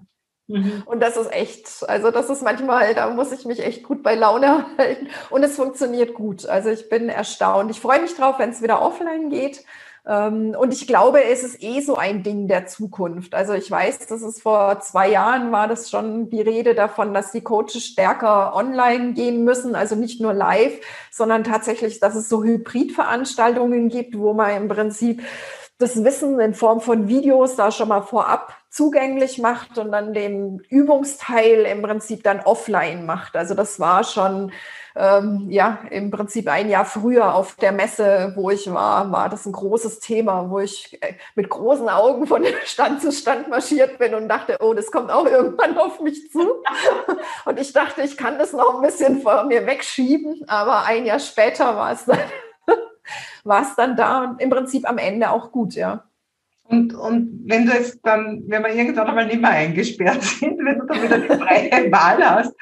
Mhm. 0.50 0.82
Und 0.84 1.00
das 1.00 1.16
ist 1.16 1.32
echt, 1.32 1.88
also 1.88 2.10
das 2.10 2.28
ist 2.28 2.42
manchmal, 2.42 2.94
da 2.94 3.10
muss 3.10 3.32
ich 3.32 3.44
mich 3.44 3.64
echt 3.64 3.82
gut 3.84 4.02
bei 4.02 4.14
Laune 4.14 4.66
halten. 4.78 5.08
Und 5.30 5.42
es 5.42 5.56
funktioniert 5.56 6.14
gut. 6.14 6.46
Also 6.46 6.70
ich 6.70 6.88
bin 6.88 7.08
erstaunt. 7.08 7.70
Ich 7.70 7.80
freue 7.80 8.02
mich 8.02 8.14
drauf, 8.16 8.38
wenn 8.38 8.50
es 8.50 8.62
wieder 8.62 8.82
offline 8.82 9.30
geht. 9.30 9.64
Ähm, 10.06 10.56
und 10.58 10.72
ich 10.72 10.86
glaube, 10.86 11.22
es 11.24 11.42
ist 11.42 11.62
eh 11.62 11.80
so 11.80 11.96
ein 11.96 12.22
Ding 12.22 12.48
der 12.48 12.66
Zukunft. 12.66 13.34
Also 13.34 13.52
ich 13.52 13.70
weiß, 13.70 14.06
dass 14.06 14.22
es 14.22 14.40
vor 14.40 14.80
zwei 14.80 15.08
Jahren 15.08 15.52
war 15.52 15.68
das 15.68 15.90
schon 15.90 16.30
die 16.30 16.40
Rede 16.40 16.74
davon, 16.74 17.12
dass 17.14 17.32
die 17.32 17.42
Coaches 17.42 17.84
stärker 17.84 18.56
online 18.56 19.12
gehen 19.12 19.44
müssen, 19.44 19.74
also 19.74 19.94
nicht 19.96 20.20
nur 20.20 20.32
live, 20.32 20.80
sondern 21.10 21.44
tatsächlich, 21.44 22.00
dass 22.00 22.14
es 22.14 22.28
so 22.28 22.42
Hybridveranstaltungen 22.42 23.88
gibt, 23.88 24.18
wo 24.18 24.32
man 24.32 24.56
im 24.56 24.68
Prinzip 24.68 25.22
das 25.78 26.02
Wissen 26.02 26.40
in 26.40 26.54
Form 26.54 26.80
von 26.80 27.08
Videos 27.08 27.56
da 27.56 27.70
schon 27.70 27.88
mal 27.88 28.02
vorab 28.02 28.54
zugänglich 28.70 29.38
macht 29.38 29.78
und 29.78 29.90
dann 29.90 30.14
den 30.14 30.60
Übungsteil 30.68 31.62
im 31.66 31.82
Prinzip 31.82 32.22
dann 32.22 32.40
offline 32.40 33.04
macht. 33.04 33.36
Also 33.36 33.54
das 33.54 33.80
war 33.80 34.04
schon 34.04 34.52
ähm, 34.94 35.46
ja 35.50 35.80
im 35.90 36.10
Prinzip 36.10 36.48
ein 36.48 36.68
Jahr 36.68 36.84
früher 36.84 37.34
auf 37.34 37.56
der 37.56 37.72
Messe, 37.72 38.32
wo 38.36 38.50
ich 38.50 38.72
war, 38.72 39.10
war 39.10 39.28
das 39.28 39.44
ein 39.46 39.52
großes 39.52 39.98
Thema, 39.98 40.50
wo 40.50 40.60
ich 40.60 41.02
äh, 41.02 41.14
mit 41.34 41.48
großen 41.48 41.88
Augen 41.88 42.26
von 42.26 42.44
Stand 42.64 43.02
zu 43.02 43.10
Stand 43.10 43.48
marschiert 43.48 43.98
bin 43.98 44.14
und 44.14 44.28
dachte, 44.28 44.56
oh, 44.60 44.72
das 44.72 44.92
kommt 44.92 45.10
auch 45.10 45.26
irgendwann 45.26 45.76
auf 45.76 46.00
mich 46.00 46.30
zu. 46.30 46.40
Und 47.44 47.58
ich 47.58 47.72
dachte, 47.72 48.02
ich 48.02 48.16
kann 48.16 48.38
das 48.38 48.52
noch 48.52 48.76
ein 48.76 48.82
bisschen 48.82 49.20
vor 49.22 49.44
mir 49.44 49.66
wegschieben, 49.66 50.44
aber 50.46 50.84
ein 50.84 51.06
Jahr 51.06 51.18
später 51.18 51.76
war 51.76 51.92
es 51.92 52.04
dann 52.04 52.18
war 53.44 53.62
es 53.62 53.74
dann 53.74 53.96
da 53.96 54.24
und 54.24 54.40
im 54.40 54.50
Prinzip 54.50 54.88
am 54.88 54.98
Ende 54.98 55.30
auch 55.30 55.50
gut, 55.50 55.74
ja. 55.74 56.04
Und, 56.70 56.94
und 56.94 57.42
wenn 57.46 57.66
du 57.66 57.72
jetzt 57.72 57.98
dann, 58.04 58.44
wenn 58.46 58.62
wir 58.62 58.72
irgendwann 58.72 59.08
einmal 59.08 59.26
nicht 59.26 59.40
mehr 59.40 59.50
eingesperrt 59.50 60.22
sind, 60.22 60.56
wenn 60.64 60.78
du 60.78 60.86
dann 60.86 61.02
wieder 61.02 61.18
die 61.18 61.26
freie 61.26 61.70
Wahl 61.92 62.18
hast, 62.24 62.54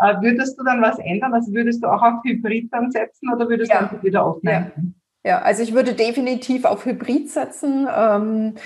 äh, 0.00 0.20
würdest 0.20 0.58
du 0.58 0.64
dann 0.64 0.82
was 0.82 0.98
ändern? 0.98 1.32
Also 1.32 1.52
würdest 1.52 1.82
du 1.82 1.86
auch 1.86 2.02
auf 2.02 2.24
Hybrid 2.24 2.72
dann 2.72 2.90
setzen 2.90 3.32
oder 3.32 3.48
würdest 3.48 3.70
ja. 3.70 3.84
du 3.84 4.02
wieder 4.02 4.26
offline? 4.26 4.94
Ja. 5.24 5.30
ja. 5.30 5.42
also 5.42 5.62
ich 5.62 5.74
würde 5.74 5.94
definitiv 5.94 6.64
auf 6.64 6.84
Hybrid 6.84 7.30
setzen. 7.30 7.86
Ähm, 7.96 8.54
äh, 8.56 8.60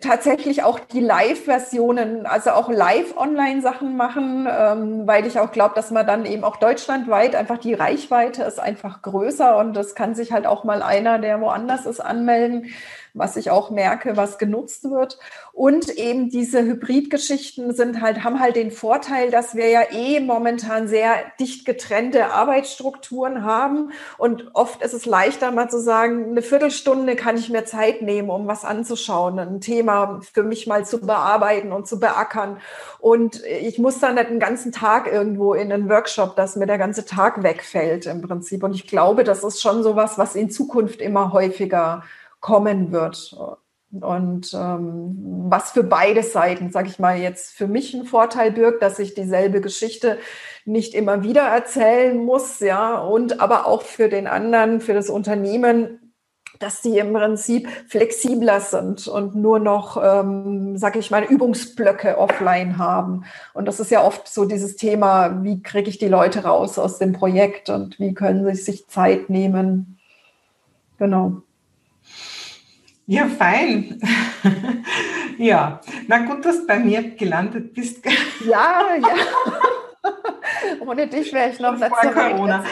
tatsächlich 0.00 0.62
auch 0.62 0.78
die 0.78 1.00
Live-Versionen, 1.00 2.26
also 2.26 2.50
auch 2.50 2.70
Live-Online-Sachen 2.70 3.96
machen, 3.96 4.48
ähm, 4.50 5.06
weil 5.06 5.26
ich 5.26 5.38
auch 5.38 5.52
glaube, 5.52 5.74
dass 5.74 5.90
man 5.90 6.06
dann 6.06 6.24
eben 6.24 6.44
auch 6.44 6.56
deutschlandweit 6.56 7.34
einfach 7.34 7.58
die 7.58 7.74
Reichweite 7.74 8.42
ist 8.42 8.58
einfach 8.58 9.02
größer 9.02 9.56
und 9.56 9.74
das 9.74 9.94
kann 9.94 10.14
sich 10.14 10.32
halt 10.32 10.46
auch 10.46 10.64
mal 10.64 10.82
einer, 10.82 11.18
der 11.18 11.40
woanders 11.40 11.86
ist, 11.86 12.00
anmelden, 12.00 12.72
was 13.14 13.36
ich 13.36 13.50
auch 13.50 13.70
merke, 13.70 14.16
was 14.16 14.38
genutzt 14.38 14.84
wird. 14.90 15.18
Und 15.52 15.90
eben 15.90 16.30
diese 16.30 16.62
Hybridgeschichten 16.62 17.74
sind 17.74 18.00
halt, 18.00 18.24
haben 18.24 18.40
halt 18.40 18.56
den 18.56 18.70
Vorteil, 18.70 19.30
dass 19.30 19.54
wir 19.54 19.68
ja 19.68 19.82
eh 19.92 20.20
momentan 20.20 20.88
sehr 20.88 21.16
dicht 21.38 21.66
getrennte 21.66 22.32
Arbeitsstrukturen 22.32 23.44
haben. 23.44 23.92
Und 24.16 24.50
oft 24.54 24.82
ist 24.82 24.94
es 24.94 25.04
leichter, 25.04 25.50
mal 25.50 25.68
zu 25.68 25.80
sagen, 25.80 26.30
eine 26.30 26.42
Viertelstunde 26.42 27.14
kann 27.14 27.36
ich 27.36 27.50
mir 27.50 27.64
Zeit 27.64 28.00
nehmen, 28.00 28.30
um 28.30 28.46
was 28.46 28.64
anzuschauen, 28.64 29.38
ein 29.38 29.60
Thema 29.60 30.20
für 30.32 30.42
mich 30.42 30.66
mal 30.66 30.86
zu 30.86 31.00
bearbeiten 31.00 31.72
und 31.72 31.86
zu 31.86 32.00
beackern. 32.00 32.58
Und 32.98 33.44
ich 33.44 33.78
muss 33.78 33.98
dann 33.98 34.14
nicht 34.14 34.28
einen 34.28 34.40
ganzen 34.40 34.72
Tag 34.72 35.06
irgendwo 35.06 35.52
in 35.52 35.70
einen 35.70 35.90
Workshop, 35.90 36.34
dass 36.36 36.56
mir 36.56 36.66
der 36.66 36.78
ganze 36.78 37.04
Tag 37.04 37.42
wegfällt 37.42 38.06
im 38.06 38.22
Prinzip. 38.22 38.62
Und 38.62 38.74
ich 38.74 38.86
glaube, 38.86 39.22
das 39.22 39.44
ist 39.44 39.60
schon 39.60 39.82
so 39.82 39.96
was, 39.96 40.16
was 40.16 40.34
in 40.34 40.50
Zukunft 40.50 41.02
immer 41.02 41.32
häufiger 41.32 42.02
kommen 42.42 42.92
wird. 42.92 43.34
Und 43.90 44.54
ähm, 44.54 45.46
was 45.48 45.72
für 45.72 45.82
beide 45.82 46.22
Seiten, 46.22 46.70
sage 46.70 46.88
ich 46.88 46.98
mal, 46.98 47.18
jetzt 47.18 47.54
für 47.54 47.66
mich 47.66 47.94
einen 47.94 48.06
Vorteil 48.06 48.50
birgt, 48.50 48.82
dass 48.82 48.98
ich 48.98 49.14
dieselbe 49.14 49.60
Geschichte 49.60 50.18
nicht 50.64 50.94
immer 50.94 51.22
wieder 51.22 51.42
erzählen 51.42 52.16
muss, 52.16 52.60
ja, 52.60 52.98
und 52.98 53.40
aber 53.40 53.66
auch 53.66 53.82
für 53.82 54.08
den 54.08 54.26
anderen, 54.26 54.80
für 54.80 54.94
das 54.94 55.10
Unternehmen, 55.10 56.14
dass 56.58 56.82
sie 56.82 56.98
im 56.98 57.12
Prinzip 57.12 57.68
flexibler 57.88 58.60
sind 58.60 59.08
und 59.08 59.34
nur 59.34 59.58
noch, 59.58 60.00
ähm, 60.02 60.78
sage 60.78 60.98
ich 60.98 61.10
mal, 61.10 61.24
Übungsblöcke 61.24 62.16
offline 62.16 62.78
haben. 62.78 63.24
Und 63.52 63.66
das 63.66 63.80
ist 63.80 63.90
ja 63.90 64.02
oft 64.04 64.28
so 64.28 64.44
dieses 64.44 64.76
Thema, 64.76 65.42
wie 65.42 65.62
kriege 65.62 65.90
ich 65.90 65.98
die 65.98 66.08
Leute 66.08 66.44
raus 66.44 66.78
aus 66.78 66.98
dem 66.98 67.12
Projekt 67.12 67.68
und 67.68 67.98
wie 67.98 68.14
können 68.14 68.46
sie 68.54 68.62
sich 68.62 68.86
Zeit 68.88 69.28
nehmen. 69.28 69.98
Genau. 70.98 71.42
Ja, 73.06 73.26
fein. 73.26 74.00
ja, 75.38 75.80
na 76.06 76.18
gut, 76.18 76.44
dass 76.44 76.60
du 76.60 76.66
bei 76.66 76.78
mir 76.78 77.02
gelandet 77.10 77.74
bist. 77.74 78.04
ja, 78.48 78.94
ja. 78.96 79.14
Ohne 80.80 81.06
dich 81.06 81.32
wäre 81.32 81.50
ich 81.50 81.58
noch 81.60 81.76
so 81.76 81.84
Corona. 81.86 82.64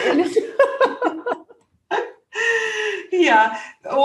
ja, 3.11 3.51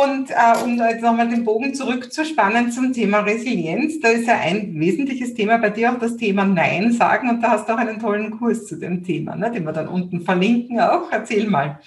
und 0.02 0.30
äh, 0.30 0.62
um 0.64 0.78
jetzt 0.78 1.02
nochmal 1.02 1.28
den 1.28 1.44
Bogen 1.44 1.74
zurückzuspannen 1.74 2.72
zum 2.72 2.92
Thema 2.92 3.20
Resilienz, 3.20 4.00
da 4.00 4.08
ist 4.08 4.26
ja 4.26 4.38
ein 4.38 4.78
wesentliches 4.78 5.34
Thema 5.34 5.58
bei 5.58 5.70
dir 5.70 5.92
auch 5.92 5.98
das 5.98 6.16
Thema 6.16 6.44
Nein 6.44 6.92
sagen 6.92 7.30
und 7.30 7.40
da 7.40 7.50
hast 7.50 7.68
du 7.68 7.72
auch 7.72 7.78
einen 7.78 8.00
tollen 8.00 8.30
Kurs 8.38 8.66
zu 8.66 8.76
dem 8.76 9.04
Thema, 9.04 9.36
ne, 9.36 9.50
den 9.50 9.64
wir 9.64 9.72
dann 9.72 9.88
unten 9.88 10.20
verlinken 10.22 10.80
auch. 10.80 11.10
Erzähl 11.10 11.48
mal. 11.48 11.80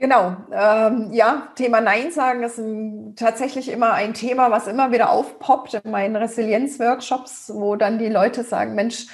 Genau, 0.00 0.34
ähm, 0.50 1.12
ja, 1.12 1.48
Thema 1.56 1.82
Nein 1.82 2.10
sagen 2.10 2.42
ist 2.42 2.56
ein, 2.56 3.14
tatsächlich 3.16 3.68
immer 3.68 3.92
ein 3.92 4.14
Thema, 4.14 4.50
was 4.50 4.66
immer 4.66 4.92
wieder 4.92 5.10
aufpoppt 5.10 5.74
in 5.74 5.90
meinen 5.90 6.16
Resilienz-Workshops, 6.16 7.52
wo 7.54 7.76
dann 7.76 7.98
die 7.98 8.08
Leute 8.08 8.42
sagen, 8.42 8.74
Mensch, 8.74 9.08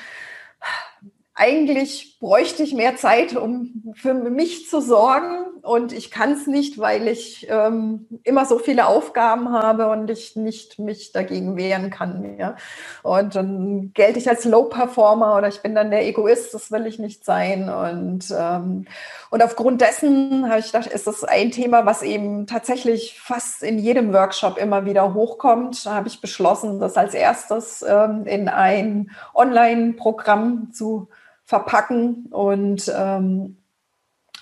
eigentlich 1.39 2.19
bräuchte 2.19 2.63
ich 2.63 2.73
mehr 2.73 2.97
Zeit, 2.97 3.37
um 3.37 3.93
für 3.95 4.15
mich 4.15 4.71
zu 4.71 4.81
sorgen. 4.81 5.45
Und 5.61 5.93
ich 5.93 6.11
kann 6.11 6.33
es 6.33 6.47
nicht, 6.47 6.79
weil 6.79 7.09
ich 7.09 7.47
ähm, 7.51 8.07
immer 8.25 8.47
so 8.47 8.59
viele 8.59 8.87
Aufgaben 8.87 9.53
habe 9.53 9.91
und 9.91 10.09
ich 10.09 10.35
nicht 10.35 10.79
mich 10.79 11.13
dagegen 11.13 11.57
wehren 11.57 11.91
kann. 11.91 12.39
Ja? 12.39 12.57
Und 13.03 13.35
dann 13.35 13.91
gelte 13.93 14.19
ich 14.19 14.31
als 14.31 14.47
Low-Performer 14.47 15.37
oder 15.37 15.49
ich 15.49 15.61
bin 15.61 15.75
dann 15.75 15.91
der 15.91 16.07
Egoist, 16.07 16.55
das 16.55 16.73
will 16.73 16.87
ich 16.87 16.99
nicht 16.99 17.25
sein. 17.25 17.69
Und, 17.69 18.33
ähm, 18.35 18.87
und 19.31 19.43
aufgrund 19.43 19.83
dessen 19.83 20.49
habe 20.49 20.61
ich 20.61 20.73
gedacht, 20.73 20.87
ist 20.87 21.07
das 21.07 21.23
ein 21.23 21.51
Thema, 21.51 21.85
was 21.85 22.03
eben 22.03 22.47
tatsächlich 22.47 23.21
fast 23.21 23.63
in 23.63 23.79
jedem 23.79 24.15
Workshop 24.15 24.57
immer 24.57 24.87
wieder 24.87 25.13
hochkommt. 25.13 25.85
Da 25.85 25.97
habe 25.97 26.09
ich 26.09 26.23
beschlossen, 26.23 26.81
das 26.81 26.97
als 26.97 27.13
erstes 27.13 27.85
ähm, 27.87 28.25
in 28.25 28.49
ein 28.49 29.11
Online-Programm 29.35 30.73
zu 30.73 31.09
verpacken. 31.47 32.27
Und 32.31 32.93
ähm, 32.95 33.63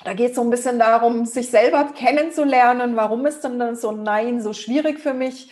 da 0.05 0.15
geht 0.15 0.31
es 0.31 0.37
so 0.37 0.43
ein 0.43 0.51
bisschen 0.51 0.79
darum, 0.79 1.27
sich 1.27 1.51
selber 1.51 1.93
kennenzulernen. 1.95 2.97
Warum 2.97 3.25
ist 3.27 3.43
denn 3.45 3.77
so 3.77 3.91
ein 3.91 4.03
Nein 4.03 4.41
so 4.41 4.53
schwierig 4.53 4.99
für 4.99 5.15
mich? 5.15 5.51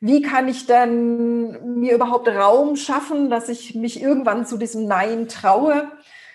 Wie 0.00 0.22
kann 0.22 0.48
ich 0.48 0.66
denn 0.66 1.78
mir 1.80 1.94
überhaupt 1.94 2.28
Raum 2.28 2.76
schaffen, 2.76 3.30
dass 3.30 3.48
ich 3.48 3.74
mich 3.74 4.00
irgendwann 4.00 4.46
zu 4.46 4.56
diesem 4.56 4.86
Nein 4.86 5.28
traue? 5.28 5.90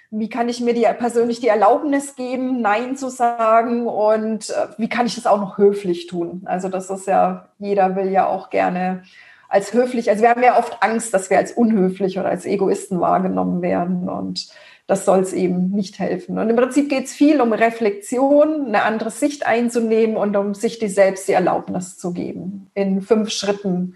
Wie 0.10 0.30
kann 0.30 0.50
ich 0.50 0.60
mir 0.60 0.74
die, 0.74 0.86
persönlich 0.98 1.40
die 1.40 1.48
Erlaubnis 1.48 2.16
geben, 2.16 2.62
Nein 2.62 2.98
zu 2.98 3.10
sagen? 3.10 3.88
Und 3.88 4.50
äh, 4.50 4.68
wie 4.78 4.90
kann 4.90 5.06
ich 5.06 5.16
das 5.16 5.26
auch 5.26 5.40
noch 5.40 5.58
höflich 5.58 6.08
tun? 6.08 6.42
Also 6.46 6.68
das 6.68 6.90
ist 6.90 7.08
ja, 7.08 7.50
jeder 7.60 7.96
will 7.96 8.12
ja 8.12 8.28
auch 8.28 8.50
gerne 8.50 9.04
als 9.52 9.74
höflich, 9.74 10.10
also 10.10 10.22
wir 10.22 10.30
haben 10.30 10.44
ja 10.44 10.58
oft 10.58 10.82
Angst, 10.82 11.14
dass 11.14 11.30
wir 11.30 11.38
als 11.38 11.52
unhöflich 11.52 12.18
oder 12.18 12.30
als 12.30 12.46
Egoisten 12.46 13.02
wahrgenommen 13.02 13.62
werden 13.62 14.08
und 14.08 14.48
das 14.88 15.06
soll 15.06 15.20
es 15.20 15.34
eben 15.34 15.72
nicht 15.72 16.00
helfen. 16.00 16.38
Und 16.38 16.50
im 16.50 16.56
Prinzip 16.56 16.90
geht 16.90 17.06
es 17.06 17.14
viel 17.14 17.40
um 17.40 17.54
Reflexion, 17.54 18.68
eine 18.68 18.84
andere 18.84 19.12
Sicht 19.12 19.46
einzunehmen 19.46 20.18
und 20.18 20.36
um 20.36 20.54
sich 20.54 20.80
die 20.80 20.88
selbst 20.88 21.28
die 21.28 21.34
Erlaubnis 21.34 21.98
zu 21.98 22.14
geben. 22.14 22.72
In 22.74 23.02
fünf 23.02 23.30
Schritten 23.30 23.96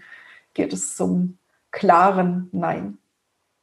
geht 0.54 0.72
es 0.72 0.94
zum 0.94 1.38
klaren 1.70 2.48
Nein. 2.52 2.98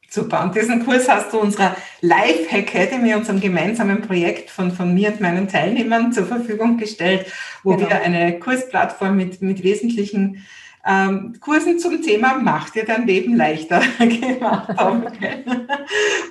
Super. 0.10 0.44
Und 0.44 0.56
diesen 0.56 0.86
Kurs 0.86 1.10
hast 1.10 1.34
du 1.34 1.40
unserer 1.40 1.76
Live 2.02 2.52
Academy, 2.52 3.16
unserem 3.16 3.40
gemeinsamen 3.40 4.02
Projekt 4.02 4.52
von, 4.52 4.72
von 4.72 4.94
mir 4.94 5.10
und 5.10 5.22
meinen 5.22 5.48
Teilnehmern 5.48 6.14
zur 6.14 6.26
Verfügung 6.26 6.78
gestellt, 6.78 7.26
wo 7.64 7.76
genau. 7.76 7.90
wir 7.90 8.02
eine 8.02 8.38
Kursplattform 8.38 9.16
mit, 9.16 9.42
mit 9.42 9.64
wesentlichen 9.64 10.46
ähm, 10.86 11.36
Kursen 11.39 11.80
zum 11.80 12.02
Thema 12.02 12.38
Macht 12.38 12.76
dir 12.76 12.86
dein 12.86 13.08
Leben 13.08 13.36
leichter 13.36 13.82
gemacht 14.00 14.78
haben. 14.78 15.06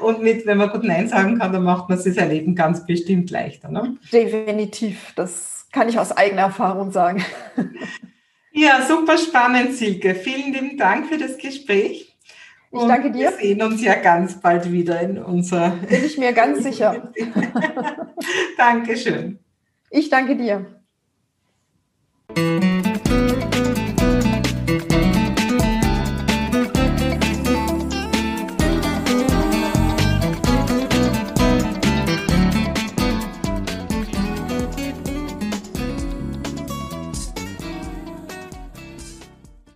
Und 0.01 0.23
mit, 0.23 0.47
wenn 0.47 0.59
man 0.59 0.71
gut 0.71 0.85
Nein 0.85 1.09
sagen 1.09 1.39
kann, 1.39 1.53
dann 1.53 1.65
macht 1.65 1.89
man 1.89 1.99
sich 1.99 2.15
sein 2.15 2.31
Leben 2.31 2.55
ganz 2.55 2.85
bestimmt 2.85 3.31
leichter. 3.31 3.71
Ne? 3.71 3.97
Definitiv, 4.13 5.13
das 5.17 5.67
kann 5.73 5.89
ich 5.89 5.99
aus 5.99 6.13
eigener 6.13 6.43
Erfahrung 6.43 6.93
sagen. 6.93 7.25
Ja, 8.53 8.83
super 8.87 9.17
spannend, 9.17 9.75
Silke. 9.75 10.15
Vielen 10.15 10.53
lieben 10.53 10.77
Dank 10.77 11.07
für 11.07 11.17
das 11.17 11.39
Gespräch. 11.39 12.15
Ich 12.71 12.81
danke 12.81 13.11
dir. 13.11 13.31
Wir 13.31 13.33
sehen 13.33 13.63
uns 13.63 13.83
ja 13.83 13.95
ganz 13.95 14.41
bald 14.41 14.71
wieder 14.71 15.01
in 15.01 15.19
unserer. 15.19 15.71
Bin 15.71 16.05
ich 16.05 16.17
mir 16.17 16.33
ganz 16.33 16.63
sicher. 16.63 17.13
Dankeschön. 18.57 19.39
Ich 19.91 20.09
danke 20.09 20.37
dir. 20.37 20.67